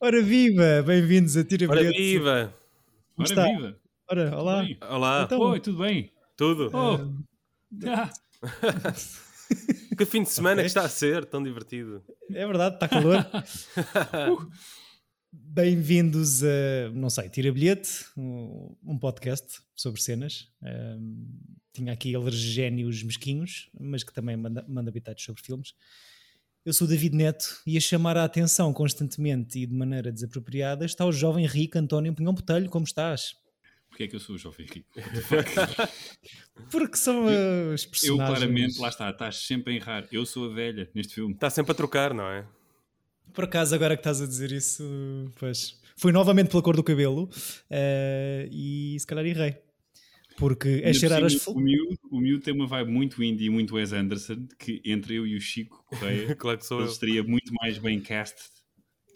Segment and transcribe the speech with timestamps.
[0.00, 0.82] Ora viva!
[0.86, 1.98] Bem-vindos a Tira Ora Bilhete.
[1.98, 2.54] viva!
[3.16, 3.44] Como Ora está?
[3.46, 3.76] viva!
[4.10, 4.62] Ora, olá.
[4.62, 4.78] Bem.
[4.82, 5.22] Olá!
[5.24, 6.12] Então, Oi, tudo bem?
[6.36, 6.70] Tudo?
[6.72, 7.24] Oh!
[7.86, 8.10] Ah,
[9.96, 10.64] Que fim de semana Ok.
[10.64, 12.04] que está a ser, tão divertido.
[12.30, 13.26] É verdade, está calor.
[15.32, 20.48] Bem-vindos a, não sei, Tira Bilhete, um, um podcast sobre cenas.
[20.62, 21.26] Ahm,
[21.72, 25.74] tinha aqui alergénios mesquinhos, mas que também manda, manda habitados sobre filmes.
[26.68, 30.84] Eu sou o David Neto e a chamar a atenção constantemente e de maneira desapropriada
[30.84, 32.68] está o jovem rico António Pinhão Botelho.
[32.68, 33.34] Como estás?
[33.88, 34.86] Porquê é que eu sou o jovem rico?
[36.70, 38.28] Porque são os Eu personagens...
[38.28, 40.08] claramente, lá está, estás sempre a errar.
[40.12, 41.32] Eu sou a velha neste filme.
[41.32, 42.44] Está sempre a trocar, não é?
[43.32, 44.84] Por acaso, agora que estás a dizer isso,
[45.38, 45.80] pois.
[45.96, 47.30] Foi novamente pela cor do cabelo
[47.70, 49.56] eh, e se calhar errei.
[50.38, 51.60] Porque é cheirar as flores.
[51.60, 55.16] o, miúdo, o miúdo tem uma vibe muito indie e muito Wes Anderson, que entre
[55.16, 56.92] eu e o Chico Correia, Claro que sou ele eu.
[56.92, 58.36] estaria muito mais bem cast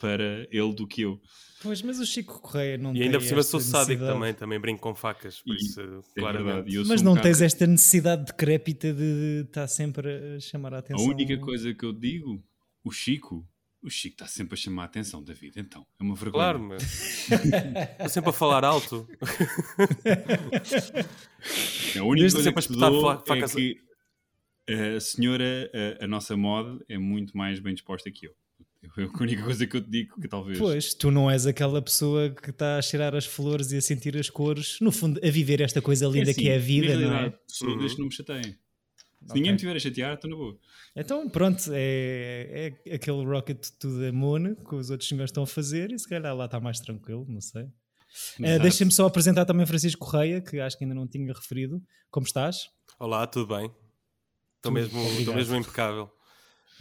[0.00, 1.20] para ele do que eu.
[1.62, 4.58] Pois, mas o Chico Correia não E tem ainda por cima sou sádico também, também
[4.58, 6.54] brinco com facas, por E- isso, É claramente.
[6.54, 6.76] verdade.
[6.76, 10.80] e Mas um não tens esta necessidade decrépita de estar sempre a chamar a A
[10.80, 11.06] atenção.
[11.06, 12.42] única coisa que eu digo,
[12.82, 13.46] o Chico,
[13.82, 15.58] o Chico está sempre a chamar a atenção, David.
[15.58, 16.44] Então, é uma vergonha.
[16.44, 17.28] Claro, mas.
[17.30, 19.08] Estou sempre a falar alto.
[21.98, 23.76] A única coisa sempre a que te espetar dou fa- é que
[24.96, 28.32] a senhora, a, a nossa mod, é muito mais bem disposta que eu.
[28.98, 30.58] É a única coisa que eu te digo que talvez.
[30.58, 34.16] Pois, tu não és aquela pessoa que está a cheirar as flores e a sentir
[34.16, 37.14] as cores, no fundo, a viver esta coisa linda que é a assim, vida, não
[37.16, 37.32] é?
[37.46, 37.86] Sou, Uhum.
[37.98, 38.56] não me chateiem.
[39.24, 39.34] Se Ok.
[39.34, 40.58] ninguém me tiver a chatear, estou na boa.
[40.96, 45.46] Então, pronto, é, é aquele Rocket to the Moon que os outros senhores estão a
[45.46, 47.68] fazer e se calhar lá está mais tranquilo, não sei.
[48.38, 48.62] Exato.
[48.62, 51.82] Deixa-me só apresentar também Francisco Correia, que acho que ainda não tinha referido.
[52.10, 52.68] Como estás?
[52.98, 53.70] Olá, tudo bem?
[54.56, 55.00] Estou mesmo,
[55.34, 56.10] mesmo impecável.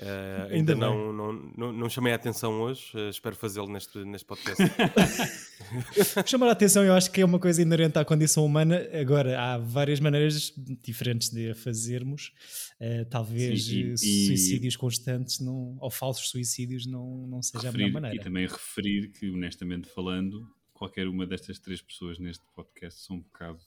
[0.02, 4.00] Eh, Ainda ainda não, não, não, não chamei a atenção hoje, eh, espero fazê-lo neste,
[4.04, 4.64] neste podcast.
[6.26, 8.82] Chamar a atenção, eu acho que é uma coisa inerente à condição humana.
[9.00, 10.54] Agora, há várias maneiras
[10.84, 12.32] diferentes de a fazermos.
[12.80, 13.98] Eh, talvez Sim, e- eh, e-
[14.28, 18.16] suicídios constantes não, ou falsos suicídios não, não seja a melhor Referir- maneira.
[18.16, 23.22] e também referir que, honestamente falando, qualquer uma destas três pessoas neste podcast são um
[23.22, 23.60] bocado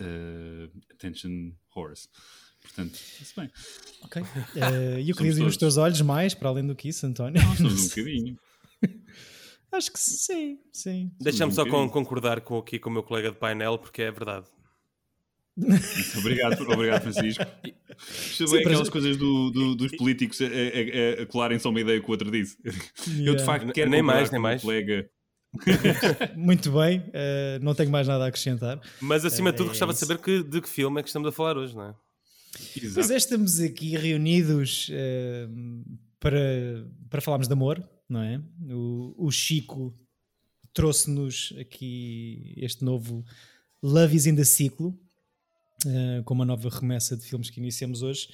[0.00, 2.08] eh, attention horse.
[2.62, 3.50] Portanto, se bem.
[4.02, 4.22] Ok.
[4.56, 7.40] Eh, E eu queria ver os teus olhos mais, para além do que isso, António.
[7.42, 8.38] Nós somos um bocadinho.
[9.72, 11.12] Acho que sim, sim.
[11.20, 11.90] Deixa-me um só bocadinho.
[11.90, 14.46] concordar com, aqui com o meu colega de painel, porque é verdade.
[16.18, 17.44] Obrigado, obrigado Francisco.
[17.98, 22.06] Sim, aquelas coisas do- do- dos políticos a, a- a- colarem só uma ideia que
[22.06, 22.56] o outro disse.
[22.64, 22.72] Eu
[23.14, 23.38] Yeah.
[23.40, 24.62] de facto quero nem mais, com nem o meu mais.
[24.62, 25.10] colega.
[26.36, 28.80] Muito bem, eh, não tenho mais nada a acrescentar.
[29.00, 30.06] Mas acima de tudo, É gostava de isso.
[30.06, 31.94] saber que, de que filme é que estamos a falar hoje, não é?
[32.52, 33.12] Pois Exato.
[33.12, 35.48] é, estamos aqui reunidos eh,
[36.20, 36.38] para,
[37.10, 38.40] para falarmos de amor, não é?
[38.70, 39.94] O, o Chico
[40.72, 43.24] trouxe-nos aqui este novo
[43.82, 44.98] Love is in the Ciclo,
[45.86, 48.28] eh, com uma nova remessa de filmes que iniciamos hoje.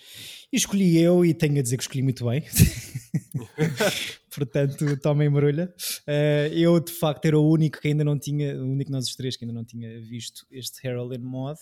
[0.52, 2.42] E escolhi eu, e tenho a dizer que escolhi muito bem.
[4.34, 5.72] Portanto, tomem embrulha.
[6.06, 9.06] Eh, eu, de facto, era o único que ainda não tinha, o único de nós
[9.06, 11.58] os três que ainda não tinha visto este Harold and Mod.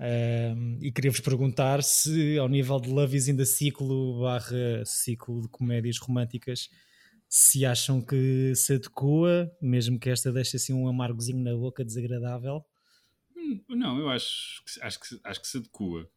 [0.00, 5.42] Um, e queria-vos perguntar se, ao nível de Love is in the Ciclo barra ciclo
[5.42, 6.70] de comédias românticas,
[7.28, 12.64] se acham que se adequa, mesmo que esta deixe assim um amargozinho na boca desagradável.
[13.36, 16.08] Hum, Não, eu acho que, acho que, acho que se adequa.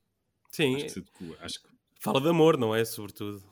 [0.51, 1.37] Sim, Acho que se adequa.
[1.41, 1.69] Acho que
[1.99, 2.85] fala de amor, não é?
[2.85, 3.43] Sobretudo.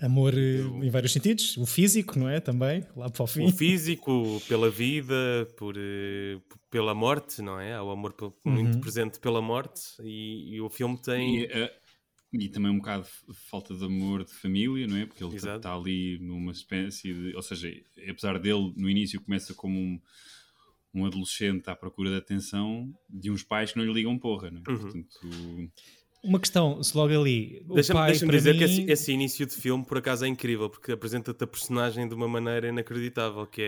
[0.00, 2.40] Amor eh, em vários sentidos, o físico, não é?
[2.40, 3.44] Também, lá para o fim.
[3.44, 5.14] O físico, pela vida,
[5.56, 7.74] por, eh, pela morte, não é?
[7.74, 8.80] Há o amor pe- muito Uhum.
[8.80, 11.40] presente pela morte e, e o filme tem.
[11.40, 11.72] E, eh,
[12.32, 15.04] e também um bocado de falta de amor de família, não é?
[15.06, 17.36] Porque ele está ali numa espécie de.
[17.36, 17.70] Ou seja,
[18.08, 20.00] apesar dele no início começa como um,
[20.94, 24.62] um adolescente à procura de atenção de uns pais que não lhe ligam porra, não
[24.66, 24.70] é?
[24.70, 24.78] Uhum.
[24.78, 25.70] Portanto,
[26.24, 27.64] Uma questão, se logo ali.
[27.74, 30.28] Deixa-me pai, deixa para dizer mim, que esse, esse início de filme, por acaso, é
[30.28, 33.60] incrível, porque apresenta-te a personagem de uma maneira inacreditável, que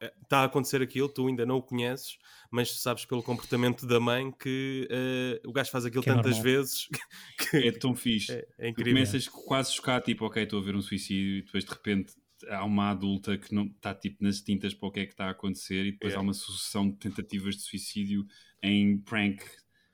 [0.00, 2.18] é, está a acontecer aquilo, tu ainda não o conheces,
[2.50, 6.36] mas sabes pelo comportamento da mãe que eh, o gajo faz aquilo Que é tantas
[6.38, 6.42] normal.
[6.52, 6.88] vezes
[7.50, 8.32] que é tão fixe.
[8.32, 8.92] é, é Tu incrível.
[8.94, 12.12] começas quase chocado, tipo, ok, estou a ver um suicídio, e depois de repente
[12.48, 15.26] há uma adulta que não está tipo nas tintas para o que é que está
[15.26, 16.16] a acontecer, e depois É.
[16.16, 18.24] há uma sucessão de tentativas de suicídio
[18.62, 19.42] em prank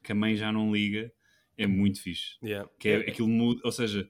[0.03, 1.13] que a mãe já não liga,
[1.57, 2.37] é muito fixe.
[2.43, 2.69] Yeah.
[2.79, 4.09] Que é, aquilo muda, ou seja,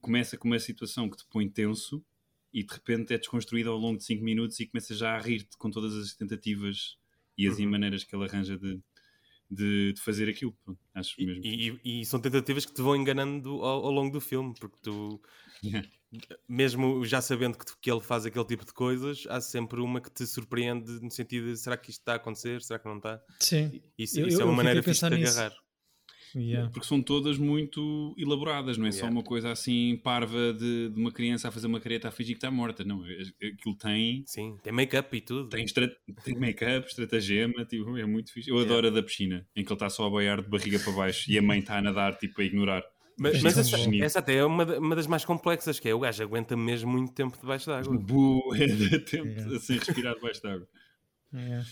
[0.00, 2.04] começa com uma situação que te põe tenso
[2.52, 5.56] e de repente é desconstruída ao longo de 5 minutos e começas já a rir-te
[5.56, 6.96] com todas as tentativas
[7.36, 7.70] e as Uhum.
[7.70, 8.80] maneiras que ele arranja de,
[9.50, 10.56] de, de fazer aquilo.
[10.64, 11.42] Pronto, acho E, mesmo.
[11.44, 15.20] e- e são tentativas que te vão enganando ao, ao longo do filme, porque tu,
[15.62, 15.88] Yeah.
[16.48, 20.00] mesmo já sabendo que, tu- que ele faz aquele tipo de coisas, há sempre uma
[20.00, 22.96] que te surpreende no sentido de será que isto está a acontecer, será que não
[22.96, 23.20] está?
[23.40, 23.82] Sim.
[23.98, 25.38] Isso, Eu- isso eu- é uma eu maneira fixe de nisso.
[25.38, 25.56] agarrar.
[26.36, 26.70] Yeah.
[26.70, 29.16] Porque são todas muito elaboradas, não é só Yeah.
[29.16, 32.38] uma coisa assim parva de, de uma criança a fazer uma careta a fingir que
[32.38, 32.84] está morta.
[32.84, 35.48] Não, aquilo tem, Sim, tem make-up e tudo.
[35.48, 35.90] tem, estra-
[36.24, 38.50] tem make-up, estratagema, tipo, é muito fixe.
[38.50, 40.92] Eu adoro a da piscina, em que ele está só a boiar de barriga para
[40.92, 42.82] baixo e a mãe está a nadar, tipo, a ignorar.
[43.20, 45.98] Mas, mas é essa, essa até é uma, uma das mais complexas, que é o
[45.98, 47.98] gajo aguenta mesmo muito tempo debaixo d'água.
[47.98, 49.58] Bu, é de tempo Yeah.
[49.58, 50.68] sem respirar debaixo d'água.
[51.34, 51.62] É,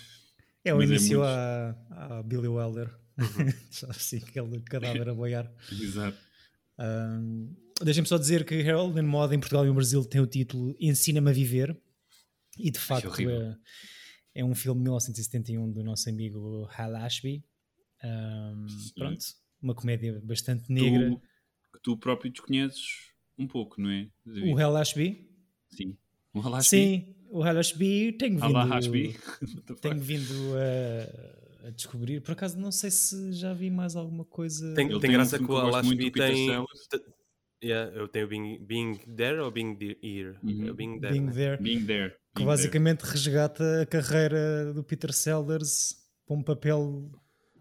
[0.64, 2.90] é o Mas é início muito- a, a Billy Wilder.
[3.70, 5.52] Só assim, aquele cadáver a boiar.
[5.72, 6.18] Exato.
[6.78, 10.26] Um, Deixem-me só dizer que Harold and Mod em Portugal e no Brasil tem o
[10.26, 11.78] título Ensina-me a Viver.
[12.58, 13.56] E de facto é,
[14.34, 17.44] é um filme de 1971 do nosso amigo Hal Ashby.
[18.02, 19.24] Um, pronto,
[19.60, 21.10] uma comédia bastante negra.
[21.10, 21.20] Tu,
[21.74, 24.08] que tu próprio desconheces um pouco, não é?
[24.24, 24.52] David?
[24.52, 25.28] O Hal Ashby?
[25.68, 25.96] Sim.
[26.32, 26.76] O Hal Ashby?
[26.76, 29.16] Sim, o Hal Ashby tenho vindo, Hal Ashby?
[29.82, 32.20] Tenho vindo a, a descobrir.
[32.20, 34.74] Por acaso não sei se já vi mais alguma coisa.
[34.74, 36.66] Tem, tem tem graça que o eu gosto muito Alash do Peter tem.
[37.64, 40.36] Yeah, eu tenho Being, being There ou Being the- Here?
[40.42, 40.68] Uhum.
[40.68, 41.12] É Being There.
[41.12, 41.32] Being né?
[41.32, 41.62] There.
[41.62, 42.10] Being there.
[42.10, 42.46] que Being there.
[42.46, 45.96] basicamente resgata a carreira do Peter Sellers
[46.26, 47.10] para um papel.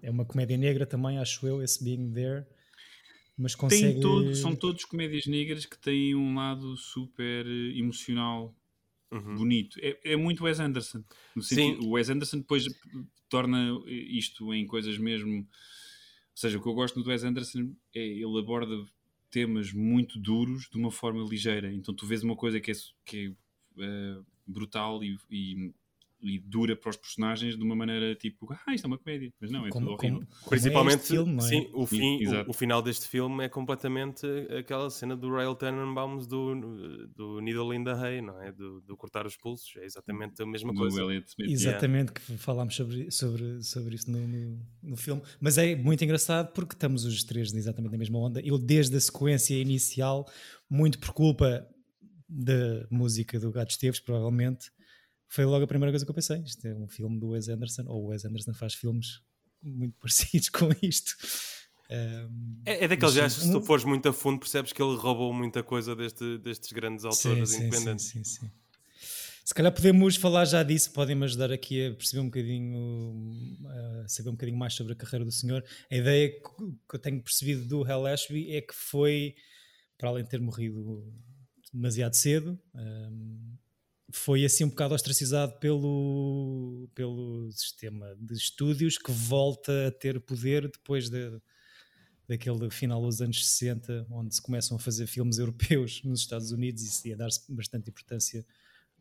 [0.01, 2.45] É uma comédia negra também, acho eu, esse Being There.
[3.37, 3.93] Mas consegue.
[3.93, 8.53] Tem todo, são todos comédias negras que têm um lado super eh, emocional,
[9.11, 9.35] Uhum.
[9.35, 9.79] bonito.
[9.81, 11.03] É, é muito Wes Anderson.
[11.35, 12.65] No sentido, o Wes Anderson depois
[13.29, 15.39] torna isto em coisas mesmo.
[15.39, 15.45] Ou
[16.37, 18.85] seja, o que eu gosto do Wes Anderson é ele aborda
[19.29, 21.73] temas muito duros de uma forma ligeira.
[21.73, 22.73] Então tu vês uma coisa que é,
[23.05, 23.35] que
[23.77, 25.73] é eh, brutal e, e-
[26.25, 29.31] e dura para os personagens de uma maneira tipo, ah, isto é uma comédia.
[29.39, 30.19] Mas não, é como, tudo horrível.
[30.19, 31.47] como, como Principalmente, é filme, não é?
[31.47, 34.25] sim, o, fim, o, o final deste filme é completamente
[34.57, 38.51] aquela cena do Royal Tenenbaums do, do Needle in the Hay, não é?
[38.51, 41.01] Do, do cortar os pulsos, é exatamente a mesma Do coisa.
[41.01, 41.49] Elliot Smith.
[41.49, 45.21] Exatamente, que falámos sobre, sobre, sobre isso no, no, no filme.
[45.39, 48.41] Mas é muito engraçado porque estamos os três exatamente na mesma onda.
[48.41, 50.27] Eu, desde a sequência inicial,
[50.69, 51.67] muito por culpa
[52.27, 54.71] da música do Gato Esteves, provavelmente,
[55.27, 56.39] foi logo a primeira coisa que eu pensei.
[56.41, 59.21] Isto é um filme do Wes Anderson, ou o Wes Anderson faz filmes
[59.61, 61.15] muito parecidos com isto.
[61.89, 65.31] Um, É, é daqueles gajos se tu fores muito a fundo percebes que ele roubou
[65.31, 68.05] muita coisa deste, destes grandes autores sim, independentes.
[68.05, 68.51] Sim, sim, sim.
[69.45, 73.59] Se calhar podemos falar já disso, podem-me ajudar aqui a perceber um bocadinho,
[74.03, 75.63] a saber um bocadinho mais sobre a carreira do senhor.
[75.91, 79.35] A ideia que eu tenho percebido do Hal Ashby é que foi,
[79.99, 81.13] para além de ter morrido
[81.71, 82.59] demasiado cedo,
[84.11, 90.69] foi assim um bocado ostracizado pelo, pelo sistema de estúdios que volta a ter poder
[90.69, 91.41] depois de,
[92.27, 96.83] daquele final dos anos 60, onde se começam a fazer filmes europeus nos Estados Unidos
[96.83, 98.45] e se a dar-se bastante importância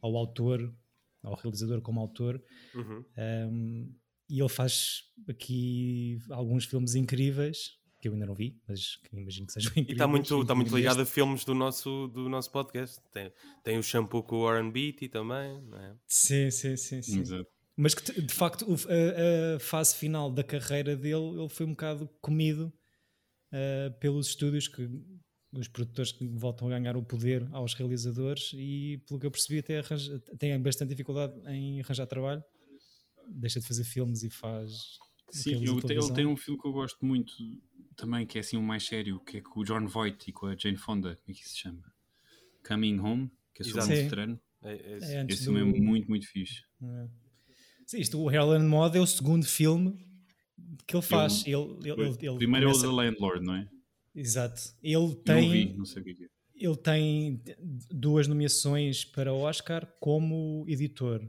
[0.00, 0.74] ao autor,
[1.22, 2.42] ao realizador como autor.
[2.74, 3.04] Uhum.
[3.16, 3.94] Um,
[4.28, 9.46] e ele faz aqui alguns filmes incríveis que eu ainda não vi, mas que imagino
[9.46, 9.88] que sejam incríveis.
[9.88, 11.10] E está muito, está muito ligado este.
[11.10, 13.00] a filmes do nosso, do nosso podcast.
[13.10, 15.96] Tem, tem o shampoo com o Warren Beatty também, não é?
[16.06, 17.00] Sim, sim, sim.
[17.00, 17.20] sim.
[17.20, 17.46] Exato.
[17.76, 22.08] Mas que de facto a, a fase final da carreira dele ele foi um bocado
[22.20, 22.72] comido
[23.50, 24.88] ah, pelos estúdios que
[25.52, 29.60] os produtores que voltam a ganhar o poder aos realizadores e pelo que eu percebi
[29.60, 32.44] até arranja, tem bastante dificuldade em arranjar trabalho
[33.28, 34.98] deixa de fazer filmes e faz
[35.30, 37.32] Sim, eu ele tem um filme que eu gosto muito
[37.96, 40.46] também, que é assim um mais sério, que é com o John Voight e com
[40.46, 41.16] a Jane Fonda.
[41.16, 41.82] Como é que isso se chama?
[42.66, 43.92] Coming Home, que é sobre Exato.
[43.92, 44.40] um veterano.
[44.62, 46.62] É- é- É Esse do- filme é muito, muito fixe.
[46.82, 47.08] É.
[47.86, 49.94] Sim, isto, o Harold Mod é o segundo filme
[50.86, 51.44] que ele faz.
[51.46, 53.68] Ele, ele, ele, ele Primeiro começa- é o The Landlord, não é?
[54.14, 54.60] Exato.
[54.82, 56.28] Ele Não tem, vi, não sei o que é que é.
[56.54, 57.42] ele tem
[57.90, 61.20] duas nomeações para o Oscar como editor.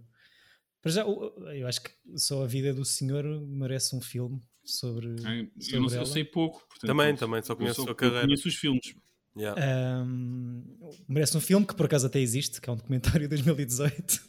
[0.81, 5.15] Para já, o- eu acho que só a vida do senhor merece um filme sobre.
[5.23, 6.05] Ah, Eu, sobre não sei, eu ela.
[6.05, 6.59] sei pouco.
[6.67, 8.19] portanto, Também, eu- também, só eu conheço a carreira.
[8.21, 8.95] Eu conheço os filmes.
[9.37, 9.61] Yeah.
[10.05, 10.63] Um,
[11.09, 14.21] merece um filme que por acaso até existe, que é um documentário de 2018.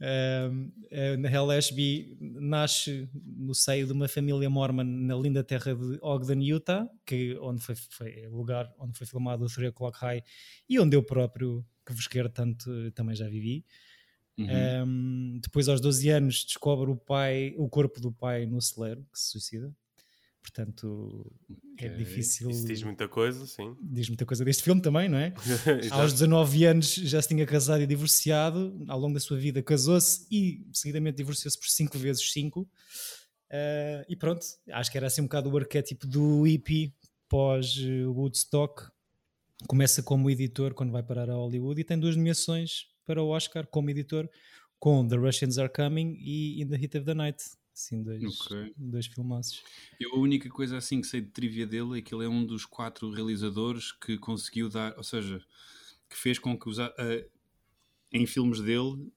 [0.00, 0.70] Um,
[1.18, 6.42] na Hell Ashby nasce no seio de uma família mormon na linda terra de Ogden,
[6.44, 10.22] Utah, que onde foi, foi é o lugar onde foi filmado o Three O'Clock High
[10.68, 13.64] e onde eu próprio, que vos quero tanto, também já vivi.
[14.36, 14.46] Uhum.
[14.84, 19.18] Um, depois, aos 12 anos, descobre o pai, o corpo do pai no celeiro, que
[19.18, 19.72] se suicida.
[20.42, 21.32] Portanto,
[21.78, 21.96] é Ok.
[21.96, 22.50] difícil.
[22.50, 23.74] Isso diz muita coisa, sim.
[23.80, 25.32] Diz muita coisa deste filme também, não é?
[25.90, 28.76] Aos 19 anos já se tinha casado e divorciado.
[28.86, 32.68] Ao longo da sua vida casou-se e seguidamente divorciou-se por cinco vezes cinco.
[33.50, 36.92] Uh, e pronto, acho que era assim um bocado o arquétipo do hippie
[37.28, 38.90] pós-Woodstock.
[39.66, 43.66] Começa como editor quando vai parar a Hollywood e tem duas nomeações para o Oscar
[43.66, 44.28] como editor,
[44.78, 47.42] com The Russians Are Coming e In the Heat of the Night.
[47.74, 48.72] Assim, dois, okay.
[48.76, 49.62] dois filmaços.
[49.98, 52.46] Eu a única coisa assim que sei de trivia dele é que ele é um
[52.46, 55.42] dos quatro realizadores que conseguiu dar, ou seja,
[56.08, 56.92] que fez com que os, uh,
[58.12, 59.10] em filmes dele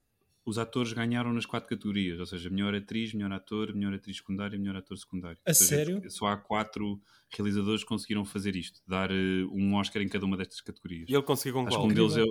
[0.48, 4.56] os atores ganharam nas quatro categorias, ou seja, melhor atriz, melhor ator, melhor atriz secundária
[4.56, 5.38] e melhor ator secundário.
[5.44, 6.10] A seja, sério?
[6.10, 9.14] Só há quatro realizadores que conseguiram fazer isto, dar uh,
[9.52, 11.08] um Oscar em cada uma destas categorias.
[11.08, 11.86] E ele conseguiu com Acho qual?
[11.86, 12.24] um deles é,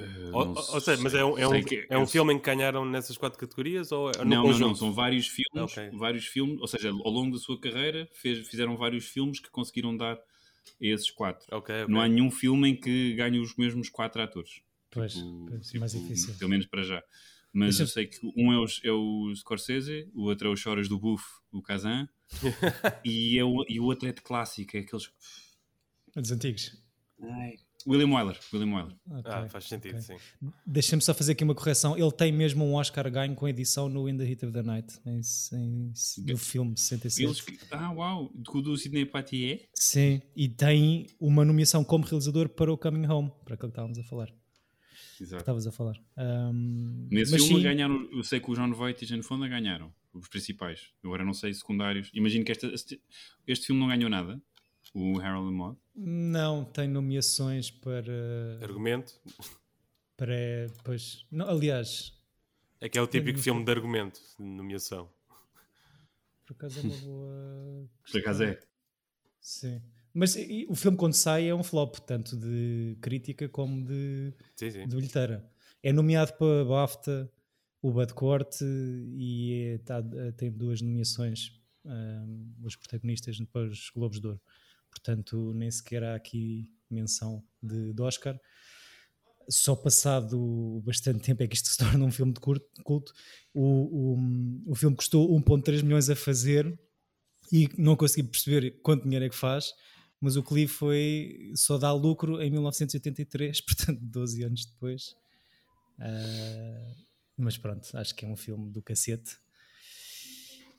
[0.00, 2.44] Uh, ou, ou seja, mas é um, é um, que, é um filme em que
[2.44, 3.92] ganharam nessas quatro categorias?
[3.92, 5.90] Ou é não, não, não, são vários filmes, okay.
[5.90, 9.96] vários filmes, ou seja, ao longo da sua carreira fez, fizeram vários filmes que conseguiram
[9.96, 10.18] dar
[10.80, 11.46] esses quatro.
[11.54, 11.94] Okay, okay.
[11.94, 14.62] Não há nenhum filme em que ganhe os mesmos quatro atores.
[14.90, 16.34] Pois, tipo, pois tipo, mais difícil.
[16.38, 17.02] Pelo menos para já.
[17.52, 17.82] Mas Deixa...
[17.82, 20.98] eu sei que um é o, é o Scorsese, o outro é o Choras do
[20.98, 22.08] Buff, o Kazan,
[23.04, 25.10] e, é o, e o outro é de clássico, é aqueles...
[26.14, 26.76] Dos antigos.
[27.22, 28.38] Ai, William Wyler.
[28.52, 28.96] William Wyler.
[29.18, 30.18] Okay, ah, faz sentido, okay.
[30.18, 30.52] sim.
[30.66, 31.96] Deixa-me só fazer aqui uma correção.
[31.96, 34.98] Ele tem mesmo um Oscar ganho com edição no In the Heat of the Night,
[35.06, 35.20] em,
[35.52, 35.92] em,
[36.26, 37.22] no filme 67.
[37.22, 38.30] Eles, ah, uau!
[38.34, 39.68] Do, do Sidney Poitier?
[39.74, 43.98] Sim, e tem uma nomeação como realizador para o Coming Home, para aquilo que estávamos
[43.98, 44.32] a falar.
[45.20, 45.42] Exato.
[45.42, 46.00] Estavas a falar.
[46.16, 49.92] Um, Nesse filme sim, ganharam, eu sei que o John Voight e Jane Fonda ganharam,
[50.14, 50.90] os principais.
[51.04, 52.10] Agora não sei secundários.
[52.14, 53.00] Imagino que esta, este,
[53.46, 54.40] este filme não ganhou nada
[54.94, 55.78] o Harold and Maude?
[55.94, 58.58] Não, tem nomeações para.
[58.62, 59.20] Argumento?
[60.16, 60.66] Para.
[60.84, 61.26] Pois.
[61.30, 62.18] Não, aliás.
[62.80, 65.10] É que é o típico filme de argumento, de nomeação.
[66.46, 67.90] Por acaso é uma boa.
[68.10, 68.60] Por acaso é.
[69.40, 69.80] Sim.
[70.12, 74.70] Mas e, o filme, quando sai, é um flop, tanto de crítica como de, sim,
[74.70, 74.86] sim.
[74.86, 75.48] de bilheteira.
[75.82, 77.30] É nomeado para BAFTA,
[77.80, 80.02] o Bad Court, e é, tá,
[80.36, 84.40] tem duas nomeações, um, os protagonistas para os Globos de Ouro
[84.90, 88.38] portanto nem sequer há aqui menção de, de Oscar.
[89.48, 93.12] Só passado bastante tempo é que isto se torna um filme de culto.
[93.54, 96.78] O, o, o filme custou 1,3 milhões a fazer
[97.52, 99.72] e não consegui perceber quanto dinheiro é que faz,
[100.20, 105.16] mas o li foi só dar lucro em 1983, portanto 12 anos depois.
[105.98, 106.94] Uh,
[107.36, 109.36] mas pronto, acho que é um filme do cacete.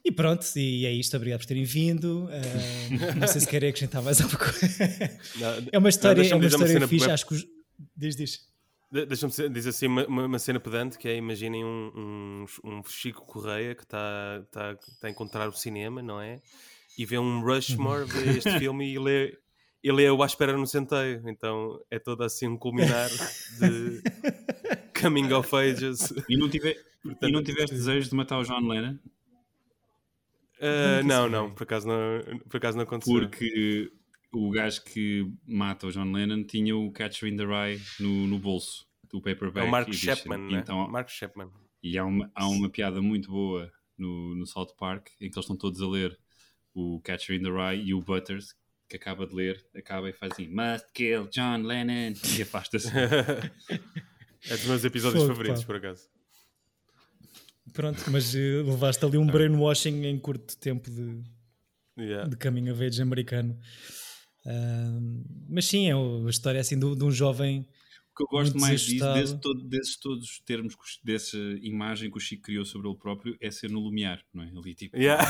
[0.04, 1.16] E pronto, e é isto.
[1.16, 2.26] Obrigado por terem vindo.
[2.26, 4.68] Uh, não sei se querem acrescentar mais alguma coisa.
[5.72, 7.10] é uma história, não, é uma história uma fixe.
[7.10, 7.46] Acho que os...
[7.96, 8.52] Diz, diz.
[8.92, 13.74] Deixa-me dizer assim uma, uma, cena pedante que é, imaginem um, um, um Chico Correia
[13.74, 16.42] que está tá, tá a encontrar o cinema, não é?
[16.98, 19.38] E vê um Rushmore, vê este filme e lê,
[19.82, 21.24] e lê o À Espera no Centeio.
[21.30, 23.10] Então é todo assim um culminar
[23.60, 24.02] de
[25.00, 26.14] coming of ages.
[26.28, 28.98] E não, tive, Portanto, e não tiveste desejo de matar o John Lennon?
[30.62, 33.20] Uh, não, não, por acaso não, por acaso não aconteceu.
[33.20, 33.92] Porque
[34.32, 38.38] o gajo que mata o John Lennon tinha o Catcher in the Rye no, no
[38.38, 39.66] bolso do paperback.
[39.66, 40.60] É o Mark Shepman, né?
[40.60, 41.50] então, Mark Shepman.
[41.82, 45.38] E há uma, há uma piada muito boa no, no South Park em que eles
[45.38, 46.18] estão todos a ler
[46.74, 48.56] o Catcher in the Rye e o Butters,
[48.88, 52.90] que acaba de ler, acaba e faz assim: Must kill John Lennon e afasta-se.
[52.96, 55.68] é dos meus episódios Fogo, favoritos, pá.
[55.68, 56.08] por acaso.
[57.74, 61.22] Pronto, mas uh, levaste ali um brainwashing em curto tempo de,
[61.98, 62.28] yeah.
[62.28, 63.58] de caminho a verde americano.
[64.46, 67.68] Uh, mas sim, é a história assim de, de um jovem.
[68.12, 72.18] O que eu gosto mais disso, desse todo, desses todos os termos, dessa imagem que
[72.18, 74.48] o Chico criou sobre ele próprio, é ser no Lumiar, não é?
[74.48, 74.98] Ali tipo.
[74.98, 75.24] Yeah.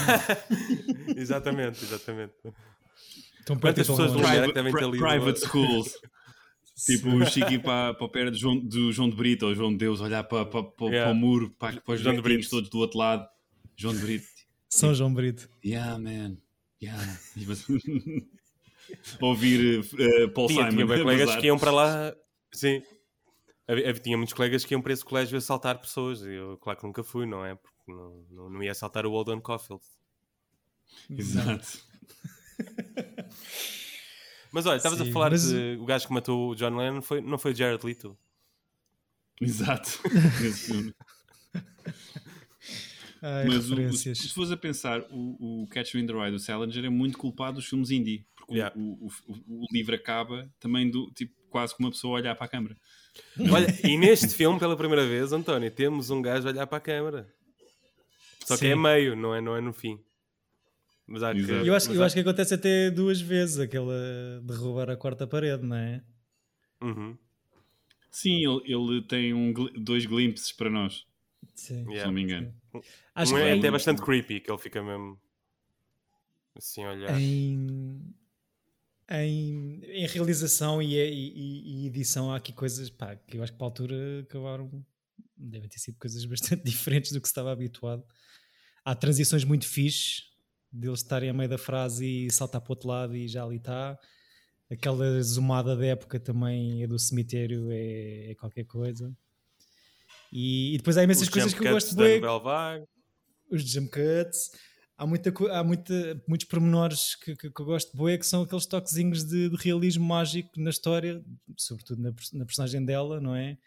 [1.16, 2.34] exatamente, exatamente.
[3.42, 5.94] Então, Quantas pessoas do Lumiar também ali Private schools.
[6.86, 9.72] Tipo o Chico para, para o pé de João, do João de Brito ou João
[9.72, 11.04] de Deus, olhar para, para, para, yeah.
[11.06, 13.28] para o muro, para, para os João de Brito todos do outro lado.
[13.76, 14.28] João de Brito.
[14.68, 15.50] São João Brito.
[15.64, 16.38] Yeah, man.
[16.82, 17.20] Yeah.
[19.22, 20.86] Ouvir uh, Paul tinha, Simon.
[20.86, 22.16] Tinha colegas que iam para lá.
[22.52, 22.82] Sim.
[23.68, 26.24] Havia, tinha muitos colegas que iam para esse colégio assaltar pessoas.
[26.24, 27.56] Eu, claro que nunca fui, não é?
[27.56, 29.84] Porque não, não, não ia assaltar o Walden Caulfield.
[31.10, 31.80] Exato.
[34.52, 35.50] Mas olha, estavas a falar mas...
[35.50, 38.18] de o gajo que matou o John Lennon, foi, não foi o Jared Leto?
[39.40, 40.00] Exato.
[43.24, 46.86] Ai, mas o, se fores a pensar, o, o Catcher in the Rye do Salinger
[46.86, 48.76] é muito culpado dos filmes indie, porque yeah.
[48.76, 52.50] o, o, o, livro acaba também do tipo quase como uma pessoa olhar para a
[52.50, 52.76] câmara.
[53.52, 56.82] Olha, e neste filme, pela primeira vez, António, temos um gajo a olhar para a
[56.82, 57.32] câmara.
[58.44, 58.66] Só Sim.
[58.66, 60.00] que é meio, não é, não é no fim.
[61.08, 62.06] Mas há que, eu, acho, eu há...
[62.06, 63.94] acho que acontece até duas vezes aquela
[64.44, 66.04] derrubar a quarta parede, não é?
[66.82, 67.18] Uhum.
[68.10, 71.06] Sim, ele, ele tem um, dois glimpses para nós.
[71.56, 71.82] Sim.
[71.84, 72.00] Yeah.
[72.00, 72.54] Se não me engano.
[73.16, 75.20] Acho um que é até bastante creepy, que ele fica mesmo
[76.56, 77.20] assim a olhar.
[77.20, 78.02] Em,
[79.10, 83.58] em, em realização e, e, e, edição há aqui coisas pá, que eu acho que
[83.58, 84.86] para a altura acabaram
[85.38, 88.04] devem ter sido coisas bastante diferentes do que se estava habituado.
[88.84, 89.66] Há transições muito
[90.72, 93.44] fixes deles estarem a meio da frase e saltar para o outro lado e já
[93.44, 93.98] ali está.
[94.70, 99.14] Aquela zoomada da época também é do cemitério, é, é qualquer coisa.
[100.32, 102.22] E, e, depois há imensas coisas que eu gosto de ver.
[103.50, 104.52] Os jump cuts.
[104.98, 108.44] Há, muita, há muita, muitos pormenores que, que, que eu gosto de boa que são
[108.44, 111.22] aqueles toquezinhos de, de, realismo mágico na história,
[111.58, 113.58] sobretudo na, na personagem dela, não é?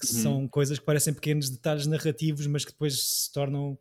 [0.00, 0.22] Que uhum.
[0.22, 3.76] são coisas que parecem pequenos detalhes narrativos, mas que depois se tornam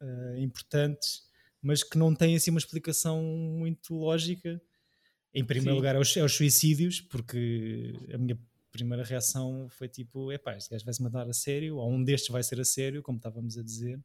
[0.00, 1.22] uh, importantes,
[1.62, 4.60] mas que não têm assim uma explicação muito lógica.
[5.32, 5.76] Em primeiro Sim.
[5.76, 8.38] lugar, é os, é os, suicídios, porque a minha
[8.72, 12.30] primeira reação foi tipo: epá, este gajo vai se matar a sério, ou um destes
[12.30, 14.00] vai ser a sério, como estávamos a dizer,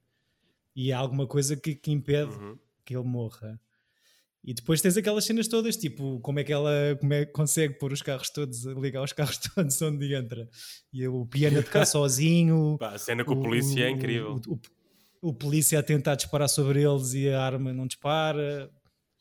[0.75, 2.57] e há alguma coisa que, que impede uhum.
[2.83, 3.59] que ele morra.
[4.47, 7.91] E depois tens aquelas cenas todas, tipo, como é que ela como é, consegue pôr
[7.91, 10.47] os carros todos, ligar os carros todos onde entra.
[10.93, 12.77] E o piano a tocar sozinho.
[12.77, 14.39] Pá, a cena com o, o polícia é incrível.
[14.47, 14.59] O, o,
[15.29, 18.69] o, polícia a tentar disparar sobre eles e a arma não dispara.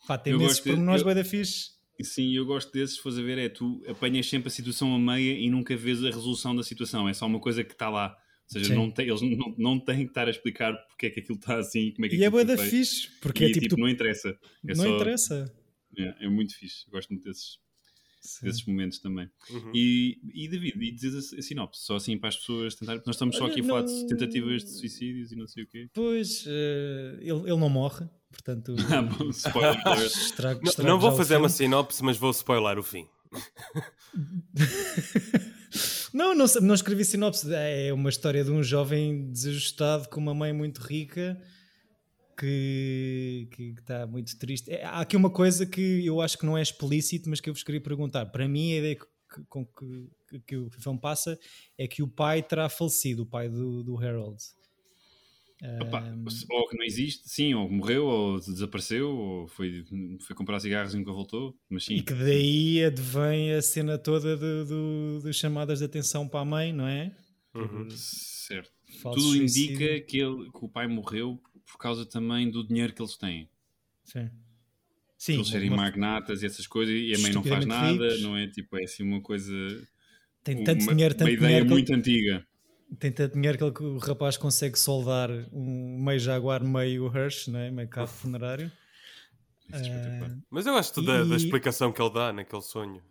[0.06, 1.74] Pá, tem esses pormenores bem da fixe.
[2.02, 4.98] Sim, eu gosto desses, se fores a ver, é tu apanhas sempre a situação a
[4.98, 8.16] meia e nunca vês a resolução da situação, é só uma coisa que está lá.
[8.52, 11.20] Ou seja, não tem, eles não, não têm que estar a explicar porque é que
[11.20, 13.60] aquilo está assim como é que E é boa da fixe, porque e, é tipo,
[13.60, 13.80] tipo tu...
[13.80, 14.28] não interessa.
[14.28, 14.96] É não só...
[14.96, 15.54] interessa.
[15.96, 17.58] É, é, muito fixe, gosto muito desses,
[18.42, 19.28] desses momentos também.
[19.50, 19.72] Uhum.
[19.74, 23.16] E, e David, e dizes a, a, sinopse, só assim para as pessoas tentarem, nós
[23.16, 25.88] estamos só aqui a falar de tentativas de suicídios e não sei o quê.
[25.92, 29.76] Pois, uh, ele, ele não morre, Portanto, ah, bom, spoiler
[30.06, 33.06] estrago, estrago não, não vou fazer uma sinopse, mas vou spoiler o fim.
[36.12, 37.46] não, não, não escrevi sinopse.
[37.52, 41.40] É uma história de um jovem desajustado com uma mãe muito rica
[42.36, 44.70] que, que, está muito triste.
[44.70, 47.54] É, há aqui uma coisa que eu acho que não é explícito, mas que eu
[47.54, 48.26] vos queria perguntar.
[48.26, 49.06] Para mim, a ideia que,
[49.48, 51.38] com que, que, que o filme passa
[51.78, 54.42] é que o pai terá falecido, o pai do, do Harold.
[55.80, 56.24] Opa, um...
[56.50, 59.84] Ou que não existe, sim, ou morreu, ou desapareceu, ou foi,
[60.20, 61.56] foi comprar cigarros e nunca voltou.
[61.70, 61.94] Mas sim.
[61.94, 66.44] E que daí advém a cena toda de, de, de chamadas de atenção para a
[66.44, 67.16] mãe, não é?
[67.54, 67.88] Uhum.
[67.90, 68.70] Certo.
[69.00, 69.74] Falso Tudo suicídio.
[69.74, 73.48] indica que, ele, que o pai morreu por causa também do dinheiro que eles têm.
[74.04, 74.30] Sim.
[75.16, 78.22] Sim, eles serem magnatas e essas coisas e a mãe não faz nada, ricos.
[78.22, 78.46] não é?
[78.48, 79.52] Tipo, é assim uma coisa.
[80.42, 82.46] Tem tanto uma, dinheiro, tanto uma ideia dinheiro muito antiga
[82.98, 87.70] tem tanto dinheiro que o rapaz consegue soldar um meio Jaguar, meio Hirsch, né?
[87.70, 88.70] meio carro funerário.
[89.68, 91.06] Uh, Mas eu gosto e...
[91.06, 93.02] da, da, explicação que ele dá naquele sonho.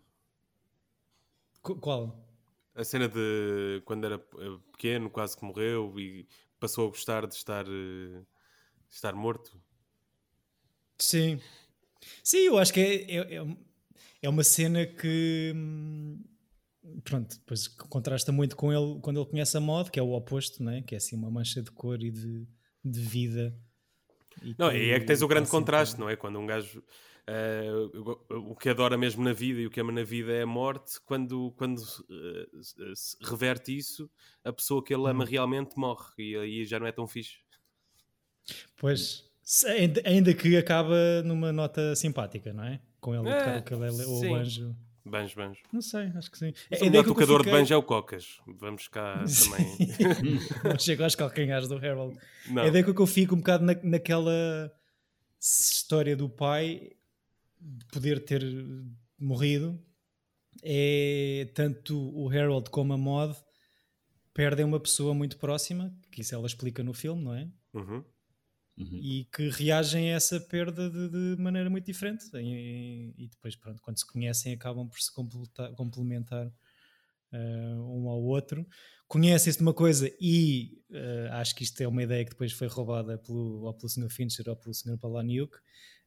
[1.61, 2.15] Qual?
[2.75, 6.27] A cena de quando era eh, pequeno, quase que morreu e
[6.59, 8.21] passou a gostar de estar, de
[8.95, 9.59] estar morto.
[10.97, 11.39] Sim.
[12.23, 13.45] Sim, eu acho que é, é,
[14.21, 16.23] é uma cena que hum,
[17.03, 20.63] pronto, depois contrasta muito com ele quando ele conhece a mod, que é o oposto,
[20.63, 20.81] né?
[20.81, 22.47] que é assim uma mancha de cor e de,
[22.83, 23.57] de vida.
[24.41, 26.15] E não, e é que tens o grande contraste, não é?
[26.15, 26.83] Quando um gajo
[27.29, 30.47] uh, o que adora mesmo na vida e o que ama na vida é a
[30.47, 34.09] morte, quando, quando uh, se reverte isso,
[34.43, 35.27] a pessoa que ele ama hum.
[35.27, 37.42] realmente morre e aí já não é tão fixe.
[38.77, 39.23] Pois,
[40.05, 42.79] ainda que acaba numa nota simpática, não é?
[42.99, 44.75] Com ele é, tocar o, o anjo.
[45.05, 45.59] Banjo, banjo.
[45.71, 46.53] Não sei, acho que sim.
[46.81, 47.51] O melhor tocador fiquei...
[47.51, 48.39] de banjo é o Cocas.
[48.47, 50.39] Vamos cá também.
[50.63, 52.17] não chego aos calcanhares do Harold.
[52.49, 52.63] Não.
[52.63, 54.71] A ideia que eu fico um bocado na, naquela
[55.41, 56.91] história do pai
[57.59, 58.41] de poder ter
[59.19, 59.77] morrido
[60.63, 63.35] é tanto o Harold como a Mod
[64.33, 67.47] perdem uma pessoa muito próxima, que isso ela explica no filme, não é?
[67.73, 68.03] Uhum.
[68.75, 68.87] Uhum.
[68.91, 72.25] e que reagem a essa perda de, de maneira muito diferente.
[72.35, 75.11] E, e, depois, pronto, quando se conhecem, acabam por se
[75.75, 78.65] complementar uh, um ao outro.
[79.07, 82.67] Conhecem-se de uma coisa e uh, acho que isto é uma ideia que depois foi
[82.67, 84.09] roubada pelo, ou pelo Sr.
[84.09, 84.97] Fincher ou pelo Sr.
[84.97, 85.55] Palahniuk.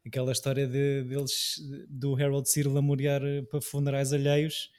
[0.04, 1.56] Aquela história de, deles,
[1.88, 4.70] do Harold se ir lamorear para funerais alheios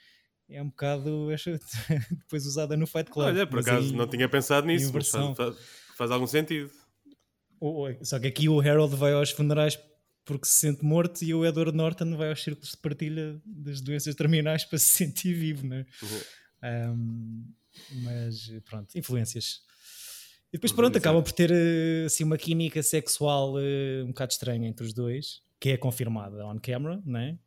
[0.49, 1.27] é um bocado
[2.09, 3.27] depois usada no Fight Club.
[3.27, 5.57] Olha, por acaso não tinha pensado nisso, mas faz,
[5.97, 6.71] faz algum sentido.
[8.01, 9.77] Só que aqui o Harold vai aos funerais
[10.27, 14.13] porque se sente morto e o Edward Norton vai aos círculos de partilha das doenças
[14.13, 15.85] terminais para se sentir vivo, né?
[16.03, 16.93] Uhum.
[16.93, 17.53] Um,
[18.03, 19.61] mas pronto, influências.
[20.49, 21.51] E depois, pronto, acabam por ter
[22.05, 26.59] assim, uma química sexual uh, um bocado estranha entre os dois, que é confirmada on
[26.59, 27.37] camera, né?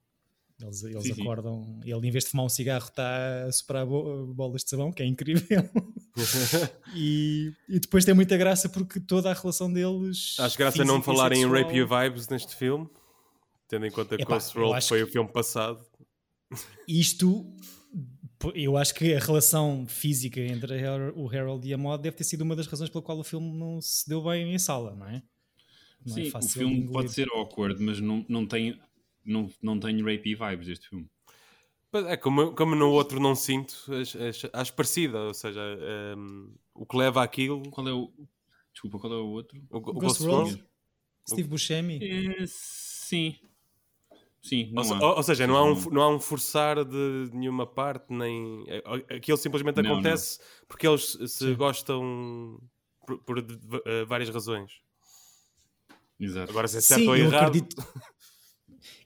[0.63, 1.91] Eles, eles sim, acordam, sim.
[1.91, 5.03] ele em vez de fumar um cigarro está a soprar bo bolas de sabão, que
[5.03, 5.43] é incrível.
[6.95, 10.37] e, e, depois tem muita graça porque toda a relação deles.
[10.39, 12.89] Acho graça não falarem em Rape You Vibes neste filme,
[13.69, 15.05] tendo em conta que Ghost World foi que...
[15.05, 15.81] o filme passado.
[16.87, 17.47] Isto,
[18.55, 20.83] eu acho que a relação física entre
[21.15, 23.57] o Harold e a Maud deve ter sido uma das razões pela qual o filme
[23.57, 25.23] não se deu bem em sala, não é?
[26.05, 28.81] Não é Sim, é o filme pode ser awkward, mas não, não, tem,
[29.25, 31.09] não, não tem rapey vibes este filme.
[31.93, 33.75] É como, como no outro não sinto,
[34.53, 37.69] acho, parecida, ou seja, um, ehm, o que leva àquilo.
[37.71, 38.13] Qual é o.
[38.73, 39.61] Desculpa, qual é o outro?
[39.71, 40.65] O, o Ghost, Ghost World?
[41.29, 41.99] Steve Buscemi?
[42.01, 43.37] É, sim.
[44.43, 48.65] Sim, ou, ou, seja, não há, um, não há um forçar de nenhuma parte, nem.
[48.69, 48.83] É,
[49.17, 50.67] aquilo simplesmente não, acontece não.
[50.67, 51.55] porque eles se sim.
[51.55, 52.59] gostam
[53.07, 54.81] por, por, uh, várias razões.
[56.19, 56.51] Exato.
[56.51, 57.49] Agora, se é certo Sim, ou errado.
[57.49, 57.77] Acredito...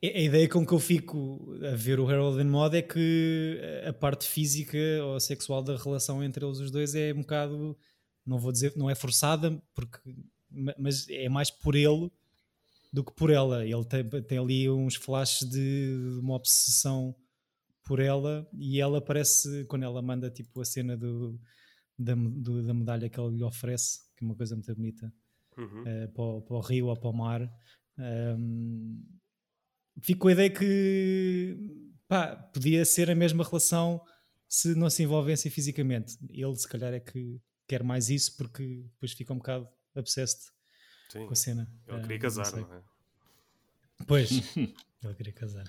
[0.03, 3.93] A ideia com que eu fico a ver o Harold and Mod é que a
[3.93, 7.77] parte física ou sexual da relação entre eles os dois é um bocado,
[8.25, 9.99] não vou dizer, não é forçada, porque,
[10.79, 12.11] mas é mais por ele
[12.93, 13.65] do que por ela.
[13.65, 17.15] Ele tem, tem ali uns flashes de, de uma obsessão
[17.83, 21.39] por ela e ela parece, quando ela manda tipo a cena do,
[21.99, 25.13] da, do, da medalha que ele lhe oferece, que é uma coisa muito bonita
[25.57, 25.83] uhum.
[25.83, 27.53] uh, para, o, para, o, rio ou para o mar.
[27.99, 29.03] Um,
[30.01, 31.57] fico com a ideia que
[32.09, 34.01] pá, podia ser a mesma relação
[34.49, 36.17] se não se envolvessem fisicamente.
[36.31, 40.53] Ele, se calhar, é que quer mais isso porque depois fica um bocado obsessed
[41.09, 41.27] Sim.
[41.27, 41.73] com a cena.
[41.87, 42.83] Ele queria casar, não, não, é?
[44.07, 44.31] Pois,
[45.03, 45.65] ele queria casar.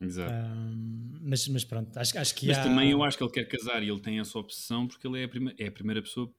[0.00, 0.32] Exato.
[0.32, 2.64] Um, mas, mas pronto, acho, acho que Mas há...
[2.64, 5.24] também eu acho que ele quer casar e ele tem essa opção porque ele é
[5.24, 6.32] a, prima, é a primeira pessoa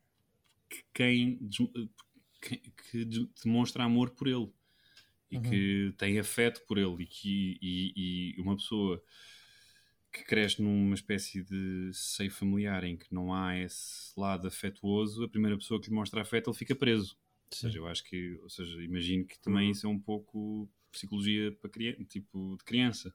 [0.69, 1.49] que quem
[2.41, 4.51] que, que demonstra amor por ele
[5.33, 5.41] e uhum.
[5.41, 9.01] que tem afeto por ele e que e, e, uma pessoa
[10.11, 15.29] que cresce numa espécie de seio familiar em que não há esse lado afetuoso, a
[15.29, 17.17] primeira pessoa que lhe mostra afeto ele fica preso.
[17.51, 19.71] Ou seja, eu acho que, ou seja, imagino que também uhum.
[19.71, 23.13] isso é um pouco psicologia para criança, tipo de criança.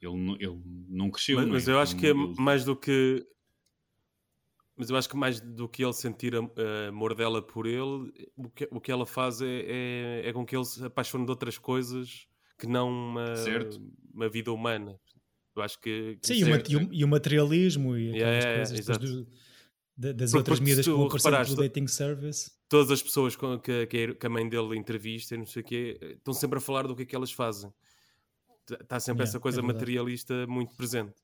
[0.00, 1.36] Ele, ele não cresceu.
[1.36, 1.54] Mas, não é?
[1.54, 3.24] mas eu acho que é mais do que
[4.78, 6.32] mas eu acho que mais do que ele sentir
[6.88, 10.56] amor dela por ele, o que, o que ela faz é, é, é com que
[10.56, 13.34] ele se apaixone de outras coisas que não uma,
[14.14, 14.98] uma vida humana.
[15.56, 16.16] Eu acho que.
[16.22, 19.26] que Sim, certo, e, o, e, o, materialismo e aquelas yeah, coisas do,
[19.96, 22.52] das porque, outras medidas que vão aparecer pelo dating service.
[22.68, 25.98] Todas as pessoas com, que, que a mãe dele entrevista e não sei o quê
[26.16, 27.72] estão sempre a falar do que é que elas fazem.
[28.70, 31.14] Está sempre yeah, essa coisa é materialista muito presente.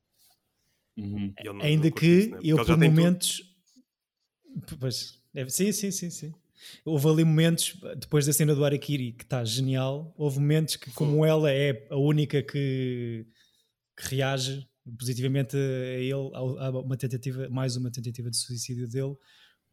[0.97, 1.33] Uhum.
[1.43, 2.39] Não, Ainda não que isso, né?
[2.43, 3.43] eu por momentos.
[4.79, 5.49] Pois, deve...
[5.49, 6.33] sim, sim, sim, sim.
[6.83, 10.13] Houve ali momentos, depois da cena do Arakiri, que está genial.
[10.17, 11.29] Houve momentos que, como Sim.
[11.29, 13.25] ela é a única que,
[13.95, 19.15] que reage positivamente a ele, a uma tentativa, mais uma tentativa de suicídio dele,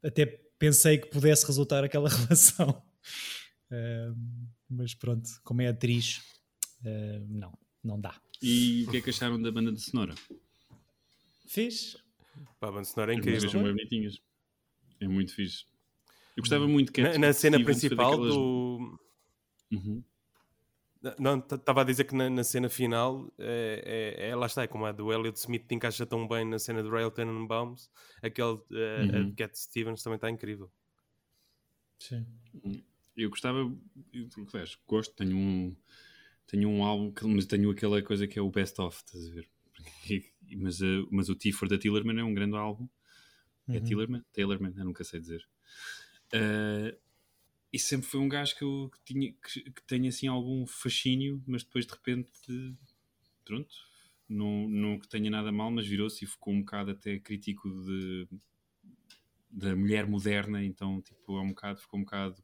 [0.03, 0.27] até
[0.59, 2.83] pensei que pudesse resultar aquela relação.
[3.71, 4.17] Uh,
[4.69, 6.21] mas pronto, como é atriz,
[6.81, 8.21] uh, não, não dá.
[8.41, 10.15] E o que é que acharam da banda de sonora?
[11.53, 11.99] Fiz.
[12.59, 13.51] Pá, a banda sonora é incrível.
[13.51, 14.19] São bem bonitinhas.
[14.99, 15.67] É muito fixe.
[16.35, 18.99] Eu gostava muito que na, na cena principal do.
[19.71, 20.03] Uhum.
[21.19, 24.67] Não, estava a dizer que na, na cena final, é, é, é, lá está, é
[24.67, 27.91] como a do Elliot Smith te encaixa tão bem na cena do Rail Tenenbaums,
[28.23, 28.65] aquele uh,
[29.13, 29.35] uhum.
[29.35, 30.73] Cat Stevens também está incrível.
[31.99, 32.25] Sim.
[33.15, 34.29] Eu gostava, eu,
[34.87, 35.77] gosto, tenho um,
[36.47, 39.52] tenho um álbum, mas tenho aquela coisa que é o Best Of, estás a ver?
[40.57, 42.89] Mas, uh, mas o T for da Tillerman é um grande álbum.
[43.69, 43.77] É uhum.
[43.77, 44.25] É Tillerman?
[44.33, 45.47] Taylorman, eu nunca sei dizer.
[46.35, 46.97] Uh,
[47.73, 51.43] e sempre foi um gajo que, eu, que tinha que, que tenha assim algum fascínio,
[51.47, 52.31] mas depois de repente,
[53.45, 53.75] pronto,
[54.29, 58.29] não, não que tenha nada mal, mas virou-se e ficou um bocado até crítico de
[59.51, 62.43] da mulher moderna, então tipo, é um bocado, ficou um bocado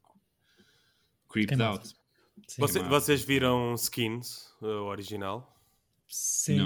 [1.28, 1.94] creeped out.
[2.58, 5.58] Você, vocês viram Skins, o original?
[6.06, 6.60] Sim,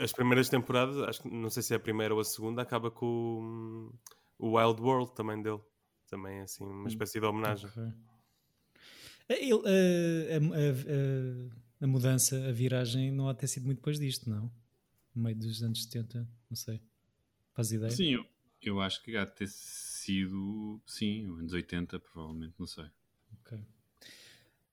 [0.00, 2.90] As primeiras temporadas, acho que não sei se é a primeira ou a segunda, acaba
[2.90, 3.92] com
[4.38, 5.60] o Wild World também dele.
[6.08, 7.68] Também assim, uma espécie de homenagem.
[7.68, 7.92] Okay.
[9.28, 14.30] Ele, a, a, a, a, mudança, a viragem não há ter sido muito depois disto,
[14.30, 14.52] não?
[15.14, 16.80] No meio dos anos 70, não sei.
[17.52, 17.90] Faz ideia?
[17.90, 18.24] Sim, eu,
[18.62, 22.86] eu acho que há de ter sido, sim, anos 80, provavelmente, não sei.
[23.40, 23.58] Ok.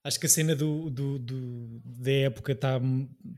[0.04, 2.80] Acho que a cena do, do, do da época está.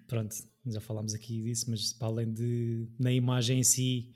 [0.07, 2.87] Pronto, já falámos aqui disso, mas para além de.
[2.99, 4.11] na imagem em si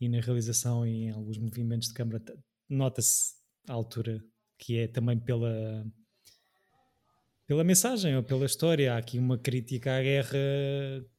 [0.00, 2.22] e na realização e em alguns movimentos de câmara,
[2.68, 3.34] nota-se
[3.68, 4.24] a altura
[4.56, 5.84] que é também pela.
[7.48, 8.94] pela mensagem ou pela história.
[8.94, 10.38] Há aqui uma crítica à guerra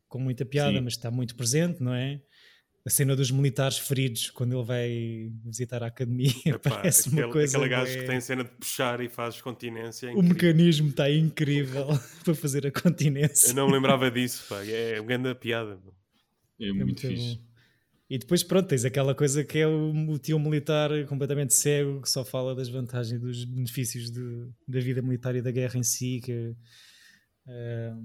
[0.07, 0.81] com muita piada, Sim.
[0.81, 2.21] mas está muito presente, não é?
[2.85, 7.31] A cena dos militares feridos quando ele vai visitar a academia Epá, parece aquele, uma
[7.31, 7.57] coisa.
[7.57, 8.01] Aquele gajo é...
[8.01, 10.07] que tem cena de puxar e faz continência.
[10.07, 11.87] É o mecanismo está incrível
[12.23, 13.49] para fazer a continência.
[13.49, 14.63] Eu não me lembrava disso, pá.
[14.65, 15.79] é uma grande piada.
[16.59, 17.35] É, é muito, muito fixe.
[17.35, 17.53] Bom.
[18.09, 22.09] E depois, pronto, tens aquela coisa que é o, o tio militar completamente cego que
[22.09, 26.19] só fala das vantagens, dos benefícios de, da vida militar e da guerra em si.
[26.21, 26.49] Que,
[27.47, 28.03] uh,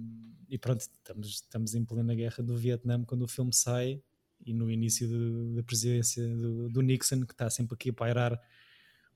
[0.48, 4.00] e pronto, estamos, estamos em plena guerra do Vietnã quando o filme sai
[4.48, 8.40] e no início de, da presidência do, do, Nixon, que está sempre aqui a pairar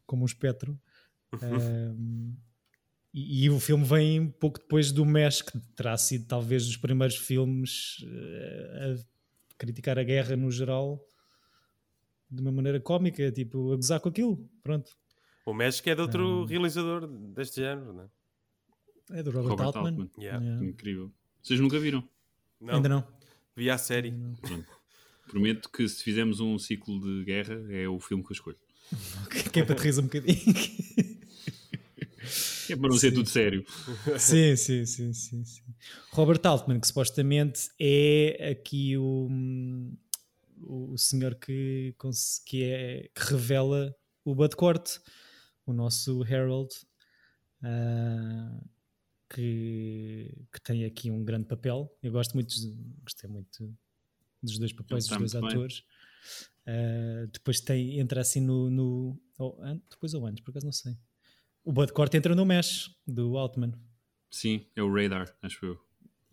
[0.07, 0.79] como um espectro.
[1.33, 2.37] Uhum.
[3.14, 7.16] e, e, o filme vem pouco depois do MES, que terá sido talvez dos primeiros
[7.16, 11.03] filmes uh, a criticar a guerra no geral
[12.31, 14.47] de uma maneira cómica, tipo a gozar com aquilo.
[14.62, 14.95] Pronto.
[15.47, 19.18] O que é de outro um, realizador deste género, não é?
[19.18, 19.88] É do Robert, Robert Altman.
[19.88, 20.11] Altman.
[20.18, 20.45] Yeah.
[20.45, 20.66] Yeah.
[20.66, 21.11] Incrível.
[21.42, 22.07] Vocês nunca viram?
[22.61, 22.75] Não.
[22.75, 23.07] Ainda não.
[23.57, 24.14] Vi a série.
[25.29, 28.59] Prometo que se fizermos um ciclo de guerra, é o filme que eu escolho.
[29.53, 30.37] que é para te rir um bocadinho.
[32.71, 33.65] É para não ser tudo sério.
[34.19, 35.63] Sim, sim, sim, sim, sim.
[36.13, 39.29] Robert Altman, que supostamente é aqui o,
[40.61, 41.95] o senhor que,
[42.47, 44.99] que, é, que revela o Bud Cort,
[45.67, 46.73] o nosso Harold,
[47.63, 48.69] uh,
[49.29, 51.93] que, que tem aqui um grande papel.
[52.03, 52.55] Eu gosto muito,
[53.03, 53.75] gostei muito
[54.43, 55.85] dos dois papéis dos dois atores.
[56.67, 58.71] Uh, depois tem, entra assim no.
[58.71, 59.59] no ou,
[59.91, 60.97] depois ou antes, por acaso não sei.
[61.65, 63.73] O Bud Cort entra no Mesh do Altman.
[64.31, 65.79] Sim, é o Radar, acho eu.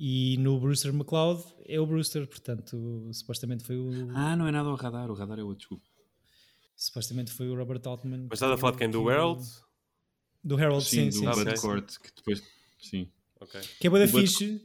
[0.02, 4.10] E no Brewster McLeod é o Brewster, portanto, supostamente foi o.
[4.16, 5.84] Ah, não é nada o radar, o radar é outro, desculpa.
[6.76, 8.28] Supostamente foi o Robert Altman.
[8.30, 8.90] Mas estás a falar de quem?
[8.90, 9.46] Do Harold?
[10.42, 11.26] Do Harold, sim, sim.
[11.26, 11.68] Do sim, Bud sim.
[11.68, 12.42] Cort, que depois.
[12.80, 13.12] Sim.
[13.42, 13.62] Okay.
[13.80, 14.62] Que é boa da fixe.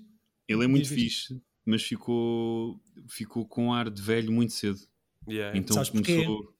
[0.46, 4.80] Ele é muito fixe, mas ficou, ficou com ar de velho muito cedo.
[5.28, 5.56] Yeah.
[5.56, 6.36] Então Sabes começou.
[6.36, 6.54] Porquê?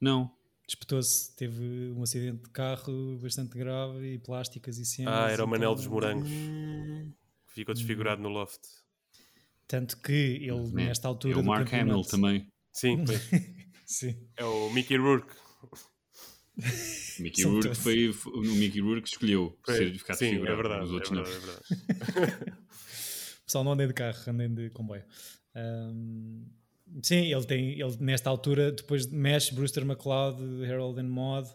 [0.00, 0.30] Não.
[0.66, 5.12] Disputou-se, teve um acidente de carro bastante grave e plásticas e cenas.
[5.12, 6.30] Ah, era o Manel dos Morangos.
[7.48, 8.62] Ficou desfigurado no loft.
[9.68, 10.86] Tanto que ele, é.
[10.86, 11.34] nesta altura.
[11.34, 12.48] É o Mark Hamill também.
[12.72, 13.04] Sim,
[13.84, 14.16] Sim.
[14.36, 15.34] É o Mickey Rourke.
[17.18, 19.76] Mickey Rourke foi, foi, o Mickey Rourke escolheu foi.
[19.76, 20.52] ser ficar Sim, desfigurado.
[20.52, 22.22] É verdade, os outros é verdade, não.
[22.22, 22.58] É verdade.
[23.46, 25.04] Pessoal, não andem de carro, andem de comboio.
[25.54, 26.46] Um,
[27.02, 31.48] sim, ele tem, ele nesta altura, depois mexe Brewster McLeod, Harold and Maud,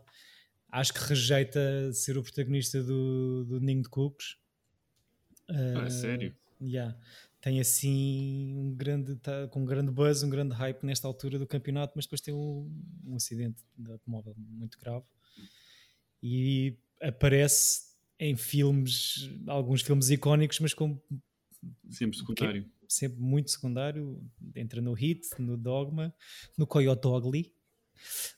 [0.72, 4.38] acho que rejeita ser o protagonista do, do Ninho de Cooks.
[5.50, 6.36] Uh, ah, sério?
[6.62, 6.98] Yeah.
[7.42, 11.48] Tem assim um grande, tá, com um grande buzz, um grande hype nesta altura do
[11.48, 12.70] campeonato, mas depois tem um,
[13.06, 15.06] um acidente de automóvel muito grave
[16.22, 21.00] e aparece em filmes, alguns filmes icónicos, mas com
[21.90, 22.62] Sempre secundário.
[22.62, 24.22] É sempre muito secundário.
[24.56, 26.14] Entra no Hit, no Dogma,
[26.58, 27.54] no Coyote Ugly,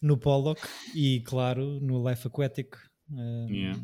[0.01, 0.61] no Pollock
[0.93, 2.75] e, claro, no Life Aquatic.
[3.09, 3.81] Um, yeah.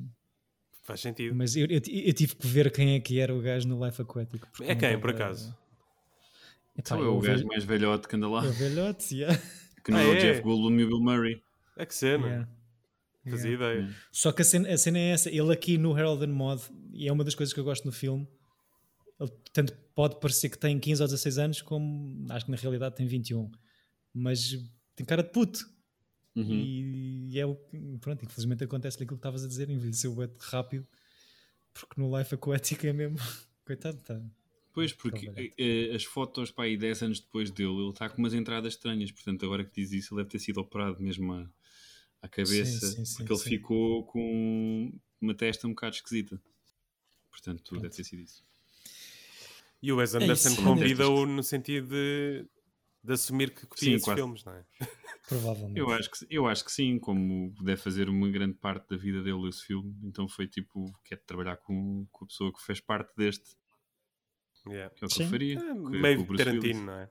[0.83, 1.35] Faz sentido.
[1.35, 4.01] Mas eu, eu, eu, tive que ver quem é que era o gajo no Life
[4.01, 4.41] Aquatic.
[4.61, 5.55] É quem, por acaso?
[6.77, 8.45] Então é o gajo mais velhote que anda lá.
[8.45, 9.37] É o velhote, yeah.
[9.83, 10.19] Que não ah, é o é?
[10.19, 11.41] Jeff Goldblum e o Bill Murray.
[11.77, 12.27] É que cena.
[12.27, 12.49] Yeah.
[13.29, 13.65] Fazia yeah.
[13.65, 13.79] ideia.
[13.85, 13.99] Yeah.
[14.11, 15.29] Só que a cena, a cena é essa.
[15.29, 17.93] Ele aqui no Herald and Mod, e é uma das coisas que eu gosto no
[17.93, 18.27] filme,
[19.19, 22.95] ele tanto pode parecer que tem 15 ou 16 anos, como acho que na realidade
[22.95, 23.51] tem 21.
[24.13, 24.57] Mas
[24.95, 25.67] tem cara de puto.
[26.35, 26.53] Uhum.
[26.53, 27.55] E, e, é o
[27.99, 30.87] pronto, infelizmente acontece aquilo que estavas a dizer, envelheceu o rápido,
[31.73, 33.17] porque no Life Aquatic é mesmo,
[33.65, 34.21] coitado, está.
[34.71, 38.35] Pois, porque eh, as fotos para aí 10 anos depois dele, ele está com umas
[38.35, 41.49] entradas estranhas, portanto, agora que diz isso, ele deve ter sido operado mesmo à,
[42.21, 46.39] à cabeça, sim, sim, sim, porque ele ficou com uma testa um bocado esquisita.
[47.31, 47.81] Portanto, Pronto.
[47.81, 48.45] deve ter sido isso.
[49.81, 52.45] E o Wes é Anderson é convida-o no sentido de,
[53.03, 54.19] de assumir que copia sim, esses quase.
[54.21, 54.65] filmes, não é?
[55.27, 55.79] Provavelmente.
[55.79, 59.21] Eu acho, que, eu acho que sim, como deve fazer uma grande parte da vida
[59.21, 63.13] dele esse filme, então foi tipo, quer trabalhar com, com a pessoa que fez parte
[63.15, 63.55] deste.
[64.67, 64.93] Yeah.
[64.95, 65.23] Que é o que sim.
[65.23, 65.59] eu faria.
[65.59, 66.85] É, meio Tarantino, Willis.
[66.85, 67.09] não é?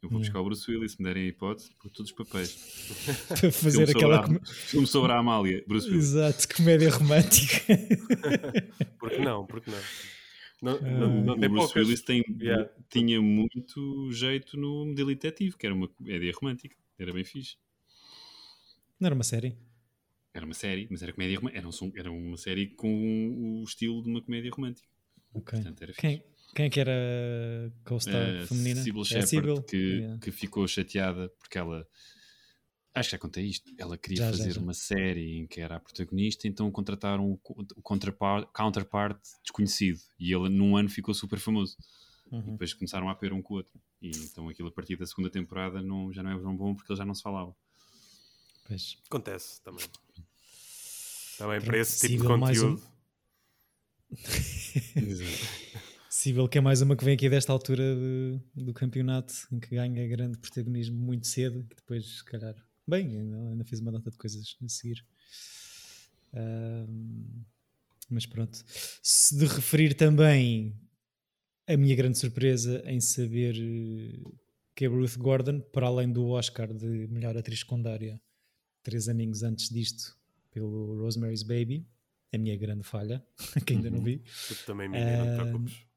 [0.00, 2.52] Eu vou buscar o Bruce Willis, se me derem a hipótese, por todos os papéis.
[3.52, 4.22] Fazer filme aquela.
[4.22, 6.04] Sobre a, filme sobre a Amália, Bruce Willis.
[6.04, 7.64] Exato, comédia romântica.
[8.98, 9.44] Por que não?
[9.46, 9.70] Por que
[10.60, 10.80] não?
[10.80, 12.70] Não, uh, não, não tem o Bruce Willis tem, yeah.
[12.88, 16.76] tinha muito jeito no modelo detetivo, que era uma comédia romântica.
[16.98, 17.56] Era bem fixe.
[18.98, 19.56] Não era uma série?
[20.34, 24.08] Era uma série, mas era comédia era, um, era uma série com o estilo de
[24.08, 24.88] uma comédia romântica.
[25.32, 25.58] Ok.
[25.58, 26.22] Portanto, era quem,
[26.54, 28.82] quem é que era a co-star uh, feminina?
[28.82, 30.18] Sybil Shepard, que, yeah.
[30.18, 31.86] que ficou chateada porque ela
[32.98, 33.72] Acho que já contei isto.
[33.78, 34.60] Ela queria já, fazer já, já.
[34.60, 37.38] uma série em que era a protagonista, então contrataram o,
[37.82, 41.76] counterpart, counterpart desconhecido e ele num ano ficou super famoso.
[42.30, 42.40] Uhum.
[42.40, 43.80] E depois começaram a apoiar um com o outro.
[44.00, 46.92] E então aquilo a partir da segunda temporada não, já não é tão bom porque
[46.92, 47.54] eles já não se falavam.
[48.66, 48.98] Pois.
[49.06, 49.86] Acontece também.
[51.38, 52.82] Também para esse tipo de conteúdo.
[52.82, 52.98] Um...
[56.08, 59.70] Possível que é mais uma que vem aqui desta altura de, do campeonato, em que
[59.70, 62.56] ganha grande protagonismo muito cedo, que depois, se calhar,
[62.88, 65.04] bem, ainda, ainda fez uma data de coisas a seguir.
[66.32, 67.44] Uh,
[68.10, 68.64] mas pronto.
[69.02, 70.74] Se de referir também
[71.66, 74.30] a minha grande surpresa em saber eh,
[74.74, 78.18] que a Ruth Gordon, para além do Oscar de melhor atriz secundária,
[78.82, 80.16] três aninhos antes disto,
[80.50, 81.86] pelo Rosemary's Baby,
[82.32, 83.22] a minha grande falha,
[83.66, 84.22] que ainda não vi.
[84.50, 85.88] Eu também, minha, uh, não te preocupes.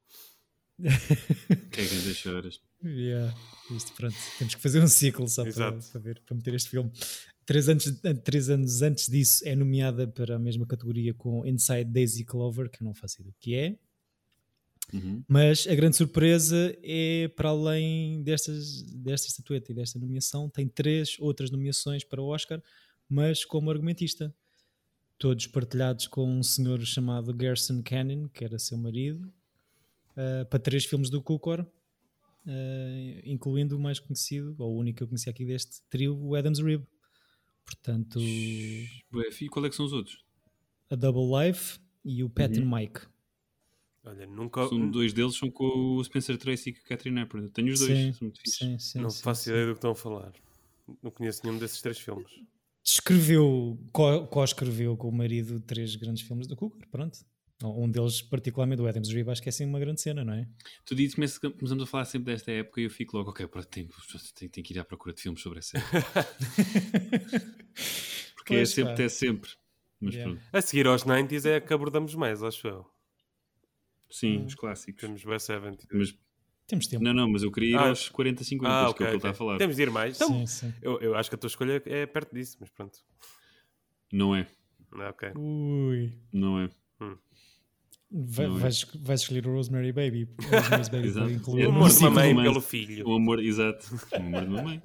[1.71, 2.61] que é que ainda choras?
[2.83, 3.35] Yeah,
[3.75, 6.91] isto, pronto, temos que fazer um ciclo só para, para, ver, para meter este filme.
[7.45, 12.23] Três anos, três anos antes disso é nomeada para a mesma categoria com Inside Daisy
[12.23, 13.77] Clover, que eu não faço ideia do que é.
[14.93, 15.23] Uhum.
[15.27, 21.17] Mas a grande surpresa é, para além destas, desta estatueta e desta nomeação, tem três
[21.19, 22.61] outras nomeações para o Oscar,
[23.07, 24.33] mas como argumentista.
[25.17, 29.31] Todos partilhados com um senhor chamado Gerson Cannon, que era seu marido,
[30.11, 31.65] uh, para três filmes do Cukor,
[32.45, 36.35] uh, incluindo o mais conhecido, ou o único que eu conheci aqui deste trio, o
[36.35, 36.83] Adam's Rib.
[37.65, 38.19] Portanto.
[38.19, 38.87] E
[39.49, 40.23] qual é que são os outros?
[40.89, 42.63] A Double Life e o Pat uhum.
[42.63, 43.01] and Mike.
[44.03, 44.67] Olha, nunca.
[44.67, 47.49] São, dois deles são com o Spencer Tracy e com a Catherine Hepburn.
[47.49, 49.95] Tenho os dois, sim, são muito sim, sim, Não faço ideia do que estão a
[49.95, 50.33] falar.
[51.01, 52.31] Não conheço nenhum desses três filmes.
[52.83, 57.19] Escreveu, co-escreveu com o marido três grandes filmes do Cooker, pronto.
[57.63, 60.47] Um deles, particularmente o Adams Reeve, acho que é assim uma grande cena, não é?
[60.85, 63.89] Tu dizes que começamos a falar sempre desta época e eu fico logo, ok, tenho,
[64.35, 66.01] tenho, tenho que ir à procura de filmes sobre essa época.
[68.35, 69.51] Porque é pois, é sempre, até sempre.
[69.99, 70.33] Mas yeah.
[70.33, 70.47] pronto.
[70.51, 72.85] A seguir aos 90s é que abordamos mais, acho eu.
[74.09, 74.45] Sim, hum.
[74.45, 75.01] os clássicos.
[75.01, 75.87] Temos West 70.
[75.91, 76.15] Mas,
[76.71, 77.03] Temos tempo.
[77.03, 77.89] Não, não, mas eu queria ir ah.
[77.89, 79.57] aos 40, 50, ah, okay, que é o que ele está a falar.
[79.57, 80.15] Temos de ir mais.
[80.15, 80.73] Então, sim, sim.
[80.81, 82.97] Eu, eu acho que a tua escolha é perto disso, mas pronto.
[84.11, 84.47] Não é.
[84.93, 85.33] Ah, ok.
[85.35, 86.13] Ui.
[86.31, 86.69] Não é.
[87.01, 87.17] Hum.
[88.13, 90.27] Vai, não vais, vais escolher o Rosemary Baby.
[90.69, 93.07] Rosemary's Baby o amor de uma mãe pelo filho.
[93.07, 93.95] O amor, exato.
[94.11, 94.81] O amor de uma mãe.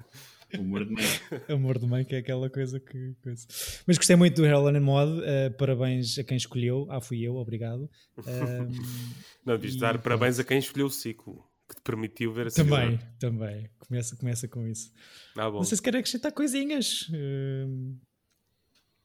[0.57, 1.05] Humor de mãe.
[1.49, 3.15] Humor de mãe, que é aquela coisa que.
[3.21, 3.45] Coisa.
[3.85, 5.11] Mas gostei muito do Heroin and Mod.
[5.11, 6.87] Uh, parabéns a quem escolheu.
[6.89, 7.89] Ah, fui eu, obrigado.
[9.45, 9.79] Não, devias e...
[9.79, 13.69] dar parabéns a quem escolheu o ciclo que te permitiu ver a Também, também.
[13.77, 14.89] Começa, começa com isso.
[15.37, 15.57] Ah, bom.
[15.57, 17.09] Não sei se querem acrescentar coisinhas.
[17.09, 17.97] Uh,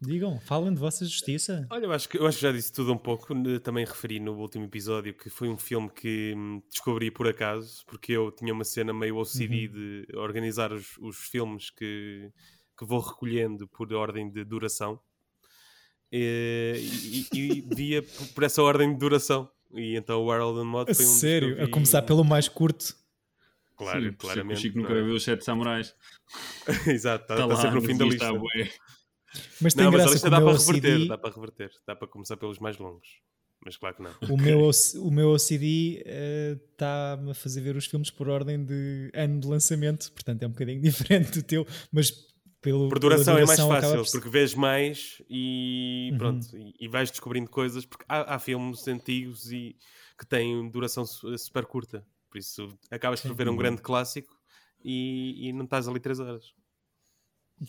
[0.03, 1.65] Digam, falem de vossa justiça.
[1.71, 3.33] Olha, eu acho, que, eu acho que já disse tudo um pouco.
[3.61, 8.11] Também referi no último episódio que foi um filme que hum, descobri por acaso, porque
[8.11, 9.73] eu tinha uma cena meio OCD uhum.
[9.73, 12.33] de organizar os, os filmes que,
[12.77, 14.99] que vou recolhendo por ordem de duração.
[16.11, 18.03] E, e, e via
[18.35, 19.49] por essa ordem de duração.
[19.73, 21.63] E então o World and Mod foi um Sério?
[21.63, 22.97] A começar pelo mais curto.
[23.77, 24.59] Claro, Sim, claramente.
[24.59, 25.03] O Chico nunca é?
[25.03, 25.95] viu os Sete Samurais.
[26.89, 28.33] Exato, está, tá, tá sempre no fim da lista.
[29.61, 32.09] Mas tem não, graça mas a lista dá para reverter, dá para reverter, dá para
[32.09, 33.09] começar pelos mais longos.
[33.65, 34.11] Mas claro que não.
[34.29, 34.71] O, meu,
[35.03, 36.03] o meu OCD
[36.73, 40.47] está-me uh, a fazer ver os filmes por ordem de ano de lançamento, portanto é
[40.47, 42.11] um bocadinho diferente do teu, mas
[42.61, 44.11] pelo, por duração, duração é mais fácil, por...
[44.13, 46.19] porque vês mais e uhum.
[46.19, 49.77] pronto, e, e, vais descobrindo coisas, porque há, há, filmes antigos e
[50.19, 54.37] que têm duração super curta, por isso acabas por ver um grande clássico
[54.85, 56.55] e, e não estás ali 3 horas.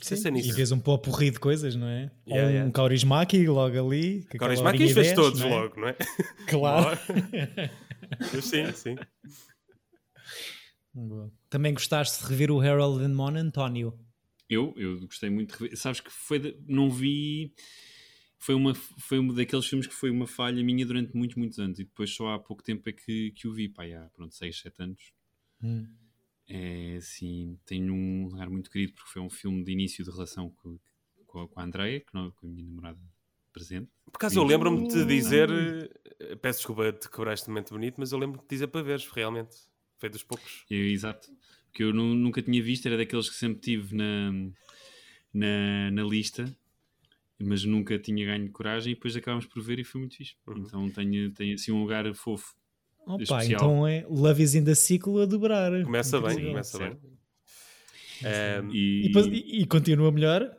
[0.02, 2.12] Sim, e vês um popurri de coisas, não é?
[2.28, 2.72] Yeah, um yeah.
[2.72, 4.24] Kaurismaki logo ali.
[4.24, 5.50] Kaurismaki vês todos não é?
[5.50, 5.98] logo, não é?
[6.50, 7.00] Claro.
[8.41, 8.96] sim, sim.
[10.93, 11.32] Boa.
[11.50, 13.98] Também gostaste de rever o Harold and Mon, António?
[14.50, 15.78] Eu, eu gostei muito de rever.
[15.78, 16.58] Sabes que foi de...
[16.67, 17.54] não vi.
[18.39, 21.80] Foi, uma, foi um daqueles filmes que foi uma falha minha durante muitos, muitos anos
[21.80, 24.60] e depois só há pouco tempo é que, que o vi, pá, há pronto, 6,
[24.60, 25.13] 7 anos.
[25.62, 26.02] Hum
[26.47, 30.49] é assim, tenho um lugar muito querido porque foi um filme de início de relação
[30.49, 30.77] com,
[31.25, 32.99] com, com a Andrea, com a minha namorada
[33.51, 33.89] presente.
[34.06, 36.36] Por acaso eu lembro-me de dizer, ah.
[36.41, 39.56] peço desculpa de quebrar este momento bonito, mas eu lembro-me de dizer para veres, realmente.
[39.98, 40.65] Foi dos poucos.
[40.69, 41.31] Eu, exato.
[41.71, 44.31] Que eu nunca tinha visto, era daqueles que sempre tive na,
[45.33, 46.56] na, na lista,
[47.39, 50.35] mas nunca tinha ganho coragem e depois acabámos por ver e foi muito fixe.
[50.46, 50.58] Uhum.
[50.60, 52.54] Então tenho, tenho assim um lugar fofo
[53.06, 55.71] Opa, então é Love is in the Ciclo a dobrar.
[55.83, 56.97] Começa bem, começa bem.
[58.23, 59.12] Um, e...
[59.12, 59.65] E, e...
[59.65, 60.49] continua melhor.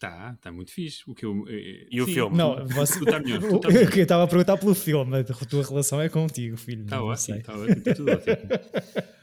[0.00, 1.02] Tá, tá muito fixe.
[1.06, 2.36] O que eu, eh, e o Sim, filme?
[2.36, 2.98] Não, você...
[2.98, 3.40] tu tá melhor.
[3.40, 3.98] Tu tá melhor.
[3.98, 6.84] Eu estava a perguntar pelo filme, a tua relação é contigo, filho.
[6.84, 8.36] Está ótimo, está ótimo, está tudo ótimo.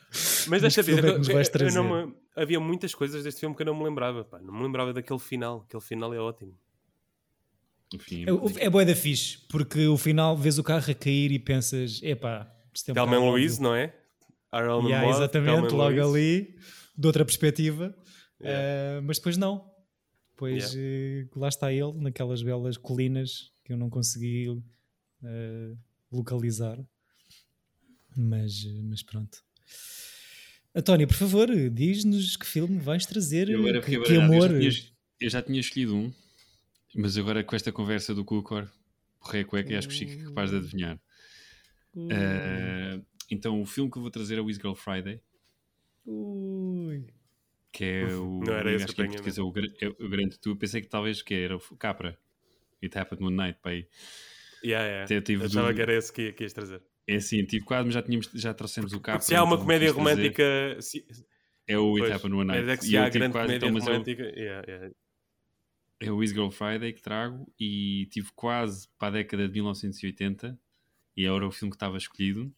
[0.48, 3.66] Mas deixa ver, é eu, eu não me, havia muitas coisas deste filme que eu
[3.66, 4.24] não me lembrava.
[4.24, 4.40] Pá.
[4.40, 5.66] Não me lembrava daquele final.
[5.68, 6.58] Aquele final é ótimo.
[7.94, 11.40] Enfim, é, é boa da fixe, porque o final vês o carro a cair e
[11.40, 12.52] pensas, epá,
[12.86, 13.94] Thelma um Louise, não é?
[14.54, 16.56] Yeah, exatamente, logo ali,
[16.98, 17.96] de outra perspectiva.
[18.42, 19.00] Yeah.
[19.00, 19.70] Uh, mas depois não.
[20.32, 21.30] Depois yeah.
[21.36, 25.78] uh, lá está ele, naquelas belas colinas que eu não consegui uh,
[26.12, 26.80] localizar.
[28.16, 29.38] Mas, mas pronto.
[30.74, 33.50] António, por favor, diz-nos que filme vais trazer.
[33.50, 34.52] Eu era, que, que amor.
[34.52, 36.14] Eu já, tinha, eu já, tinha, escolhido um,
[36.98, 38.68] mas agora com esta conversa do Cucor,
[39.20, 41.00] porrei a cueca e acho que o Chico é capaz de adivinhar.
[41.96, 45.22] Uh, então, o filme que eu vou trazer é o Is Girl Friday.
[46.06, 47.06] Ui.
[47.72, 48.40] Que é o.
[48.40, 50.56] Não era esse que, é, que é o, é o grande tu.
[50.56, 52.18] Pensei que talvez que era o Capra.
[52.82, 53.88] It Happened One Night, pai.
[54.64, 55.26] Yeah, yeah.
[55.30, 55.76] Eu achava do...
[55.76, 56.82] que era esse que, que ias trazer.
[57.08, 59.22] É assim, tive quase, mas já, tínhamos, já trouxemos o Capra.
[59.22, 60.78] Se há uma então comédia romântica.
[60.80, 61.06] Se...
[61.68, 62.70] É o It Happened One Night.
[62.70, 64.24] É que se há grande quase, comédia então, romântica.
[64.24, 64.36] Eu...
[64.36, 64.96] Yeah, yeah.
[66.00, 70.60] É o Is Girl Friday que trago e tive quase para a década de 1980
[71.16, 72.54] e era o filme que estava escolhido.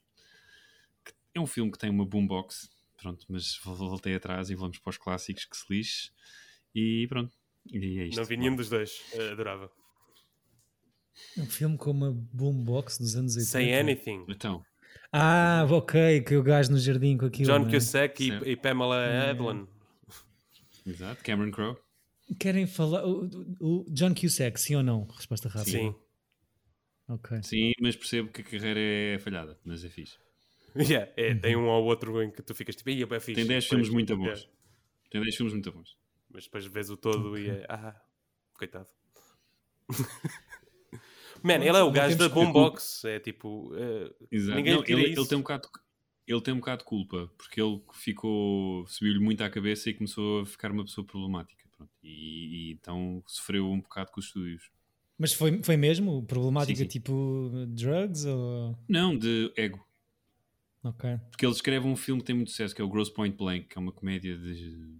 [1.33, 4.97] É um filme que tem uma boombox, pronto, mas voltei atrás e vamos para os
[4.97, 6.11] clássicos que se lixe.
[6.75, 7.35] E pronto,
[7.71, 8.17] e é isto.
[8.17, 9.71] Não vi nenhum dos dois, uh, adorava.
[11.37, 13.49] Um filme com uma boombox dos anos 80.
[13.49, 14.25] Say Anything.
[14.27, 14.63] Então.
[15.11, 17.45] Ah, ok, que o gajo no jardim com aquilo.
[17.47, 17.71] John é?
[17.71, 19.29] Cusack e, e, Pamela é.
[19.29, 19.65] Adlon.
[20.85, 21.77] Exato, Cameron Crowe.
[22.37, 23.05] Querem falar.
[23.05, 23.25] O,
[23.59, 25.05] o, John Cusack, sim ou não?
[25.05, 25.77] Resposta rápida.
[25.77, 25.95] Sim.
[27.07, 27.41] Ok.
[27.41, 30.17] Sim, mas percebo que a carreira é falhada, mas é fixe.
[30.77, 31.39] Yeah, é, uhum.
[31.39, 33.33] Tem um ou outro em que tu ficas tipo, é fixe.
[33.33, 34.25] Tem 10 filmes muito bons.
[34.25, 34.51] Yeah.
[35.09, 35.97] Tem 10 filmes muito bons.
[36.29, 37.45] Mas depois vês o todo okay.
[37.45, 37.65] e é.
[37.67, 37.99] Ah,
[38.53, 38.87] coitado.
[41.41, 43.05] Man, ele é o gajo da boombox.
[43.05, 43.73] É tipo.
[43.73, 44.57] Uh, Exato.
[44.57, 45.69] Ninguém Não, ele, ele, tem um bocado.
[46.27, 48.85] Ele tem um bocado de culpa, porque ele ficou.
[48.87, 51.65] subiu-lhe muito à cabeça e começou a ficar uma pessoa problemática.
[51.79, 51.91] Pronto.
[52.03, 54.69] E, e então sofreu um bocado com os estúdios.
[55.17, 56.23] Mas foi, foi mesmo?
[56.25, 56.89] Problemática sim, sim.
[56.89, 58.25] tipo drugs?
[58.25, 58.77] Ou...
[58.87, 59.85] Não, de ego.
[60.83, 61.09] Ok.
[61.29, 63.67] Porque ele escreve um filme que tem muito sucesso, que é o Gross Point Blank,
[63.67, 64.97] que é uma comédia de,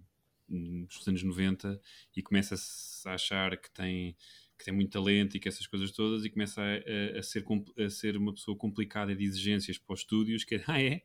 [0.48, 1.80] dos anos 90
[2.14, 4.16] e começa-se a achar que tem
[4.58, 7.42] que tem muito talento e que essas coisas todas e começa a, a, a, ser,
[7.78, 11.02] a ser uma pessoa complicada de exigências para os estúdios que é, ah é?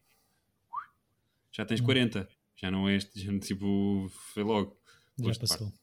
[1.53, 2.35] Já tens 40, hum.
[2.53, 4.77] já não és, já, tipo, foi logo.
[5.19, 5.73] Já passou.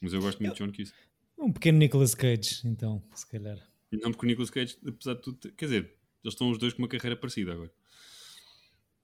[0.00, 0.98] Mas eu gosto muito eu, de John Cusack.
[1.38, 3.58] Um pequeno Nicolas Cage, então, se calhar.
[3.92, 5.82] Não, porque o Nicolas Cage, apesar de tudo, quer dizer,
[6.24, 7.72] eles estão os dois com uma carreira parecida agora.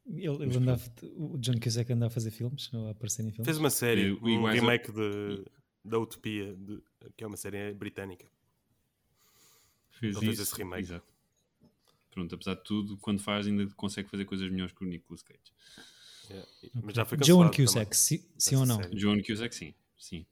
[0.06, 0.82] Ele, ele andava,
[1.16, 3.44] o John Cusack anda a fazer filmes, ou a aparecer em filmes?
[3.44, 5.44] Fez uma série, um remake de
[5.84, 6.82] da Utopia, de,
[7.16, 8.26] que é uma série britânica.
[9.90, 10.82] Fez Ele fez esse remake.
[10.82, 11.06] Exato.
[12.10, 15.52] Pronto, apesar de tudo, quando faz, ainda consegue fazer coisas melhores que o Nicolas Cage.
[16.30, 16.48] Yeah.
[16.82, 18.80] Mas já foi John Cusack, sim, sim ou não?
[18.90, 19.74] John Cusack, sim.
[19.98, 20.26] sim.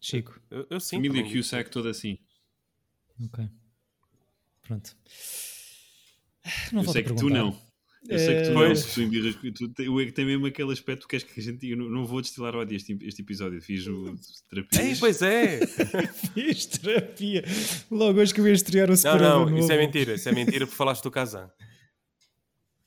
[0.00, 0.40] Chico.
[0.50, 0.96] Eu, eu sim.
[0.96, 1.36] Família também.
[1.36, 2.18] Cusack toda assim.
[3.24, 3.48] Ok.
[4.62, 4.96] Pronto.
[6.72, 7.68] Não eu sei que tu não.
[8.08, 8.86] Eu sei que tu pois.
[8.86, 11.68] não, tu embirras, tu, tu, tem mesmo aquele aspecto que queres que a gente.
[11.68, 13.60] Eu não, não vou destilar ódio este, este episódio.
[13.60, 14.14] Fiz o
[14.48, 14.82] terapia.
[14.82, 15.66] Ei, pois é!
[16.32, 17.44] Fiz terapia.
[17.90, 20.14] Logo hoje que eu ia estrear o Não, não, isso é mentira.
[20.14, 21.50] Isso é mentira porque falaste do Kazan.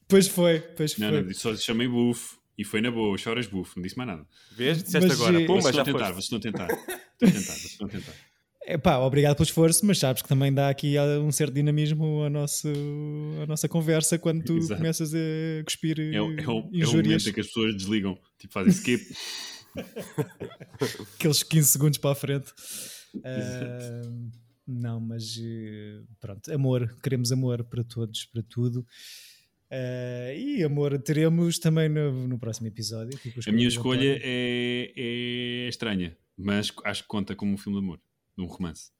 [0.07, 1.23] Pois foi, pois não, foi.
[1.23, 3.17] Não, só chamei bufo e foi na boa.
[3.17, 4.25] Choras bufo, não disse mais nada.
[4.55, 4.83] Vês?
[4.83, 5.45] Disseste Mas, agora.
[5.45, 6.67] Pumba, vocês estão a tentar, vocês estão a tentar.
[6.67, 8.13] Estou a tentar, vocês estão a tentar.
[8.63, 12.29] É pá, obrigado pelo esforço, mas sabes que também dá aqui um certo dinamismo à
[12.29, 12.71] nossa,
[13.41, 14.79] à nossa conversa quando tu Exato.
[14.79, 18.53] começas a cuspir é, é, o, é o momento em que as pessoas desligam, tipo
[18.53, 19.03] fazem skip.
[21.15, 22.51] Aqueles 15 segundos para a frente.
[23.15, 24.29] Uh,
[24.67, 28.85] não, mas eh, pronto, amor, queremos amor para todos, para tudo.
[29.71, 33.17] Uh, e amor teremos também no, no próximo episódio.
[33.47, 38.01] A minha escolha é, é estranha, mas acho que conta como um filme de amor
[38.37, 38.91] de um romance.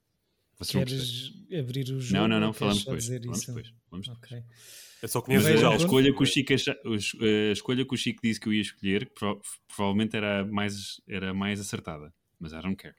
[0.57, 2.22] Vocês Queres abrir o jogo?
[2.22, 3.05] Não, não, não, falamos depois.
[3.05, 3.74] Falamos depois.
[3.89, 4.17] Falamos depois.
[4.17, 4.43] Okay.
[5.01, 8.39] Eu só conheço Mas, a, escolha que o Chico, a escolha que o Chico disse
[8.39, 9.11] que eu ia escolher
[9.67, 12.95] provavelmente era mais, era mais acertada, mas I don't care.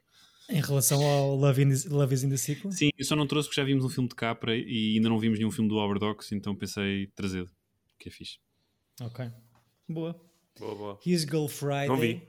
[0.49, 2.71] Em relação ao Love, in the, Love is in the Sequel?
[2.73, 5.17] Sim, eu só não trouxe porque já vimos um filme de Capra e ainda não
[5.17, 7.47] vimos nenhum filme do Overdox, então pensei trazer,
[8.03, 8.37] que é fixe.
[9.01, 9.31] Ok,
[9.87, 10.19] boa.
[10.59, 10.99] Boa, boa.
[11.05, 11.87] His Girl Friday.
[11.87, 12.21] Não vi.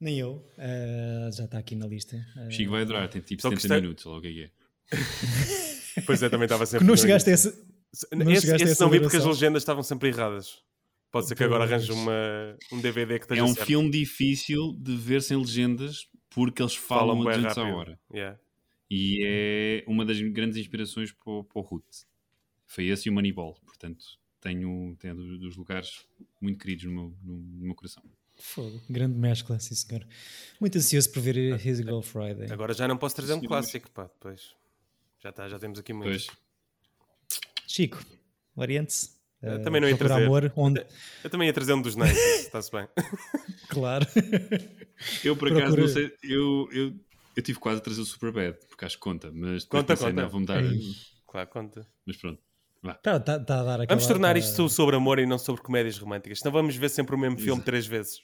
[0.00, 0.44] Nem eu.
[0.58, 2.16] Uh, já está aqui na lista.
[2.36, 3.80] Uh, Chico vai adorar, tem tipo 70 gostei...
[3.80, 4.50] minutos, logo aí é.
[6.04, 6.86] pois é, também estava sempre.
[6.86, 7.66] não chegaste a essa.
[8.12, 10.60] Não esse, esse não vi porque as legendas estavam sempre erradas.
[11.10, 13.66] Pode ser que agora arranje uma, um DVD que esteja É um certo.
[13.66, 18.00] filme difícil de ver sem legendas porque eles falam, falam antes à hora.
[18.12, 18.38] Yeah.
[18.90, 21.86] E é uma das grandes inspirações para o, para o Root.
[22.66, 23.58] Foi esse e o Moneyball.
[23.66, 24.02] Portanto,
[24.42, 26.04] tenho, tenho dos lugares
[26.40, 28.02] muito queridos no meu, no, no meu coração.
[28.34, 30.06] Fogo, grande mescla, sim senhor.
[30.60, 32.50] Muito ansioso por ver His Girl Friday.
[32.50, 34.54] Agora já não posso trazer um clássico, pá, depois.
[35.20, 36.26] Já está, já temos aqui muitos.
[37.66, 38.04] Chico,
[38.56, 39.22] oriente-se.
[39.40, 40.24] Eu também não ia trazer.
[40.24, 40.84] Amor, onde...
[41.22, 42.16] Eu também ia trazer um dos Nights,
[42.46, 42.88] está-se bem.
[43.68, 44.06] claro.
[45.24, 45.82] Eu, por acaso, Procura.
[45.82, 46.94] não sei, eu, eu,
[47.36, 50.22] eu tive quase a trazer o Superbad, porque acho que conta, mas conta, pensei, conta.
[50.22, 50.62] Não, vamos dar...
[51.26, 51.86] Claro, conta.
[52.06, 52.40] Mas pronto.
[52.82, 56.40] Tá, tá, tá a dar vamos tornar isto sobre amor e não sobre comédias românticas.
[56.40, 57.64] Senão vamos ver sempre o mesmo filme Exato.
[57.64, 58.20] três vezes.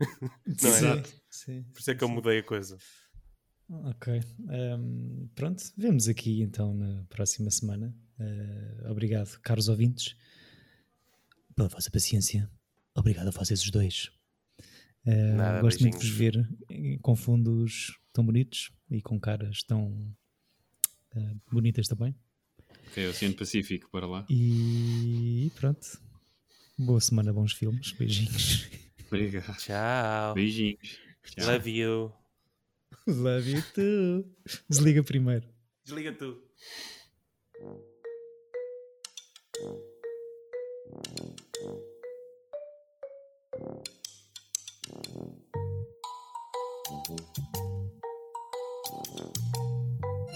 [0.20, 0.76] não é?
[0.76, 1.10] Exato.
[1.30, 2.76] Sim, Por isso é que eu mudei a coisa.
[3.70, 4.20] Ok.
[4.40, 7.94] Um, pronto, vemos aqui então na próxima semana.
[8.20, 10.14] Uh, obrigado, caros ouvintes,
[11.56, 12.50] pela vossa paciência.
[12.94, 14.10] Obrigado a vocês os dois.
[15.06, 15.96] Uh, Nada, gosto beijinhos.
[15.96, 20.14] muito de vos ver com fundos tão bonitos e com caras tão
[21.16, 22.14] uh, bonitas também.
[22.92, 24.26] Ok, Oceano Pacífico, para lá.
[24.28, 25.98] E pronto.
[26.78, 27.92] Boa semana, bons filmes.
[27.92, 28.68] Beijinhos.
[29.06, 29.56] Obrigado.
[29.56, 30.34] Tchau.
[30.34, 30.98] Beijinhos.
[31.24, 31.46] Tchau.
[31.46, 32.12] Love you.
[33.06, 34.30] Love you too.
[34.68, 35.48] Desliga primeiro.
[35.82, 36.36] Desliga tu.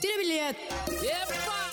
[0.00, 0.60] Tira bilhete.
[1.04, 1.65] Epa!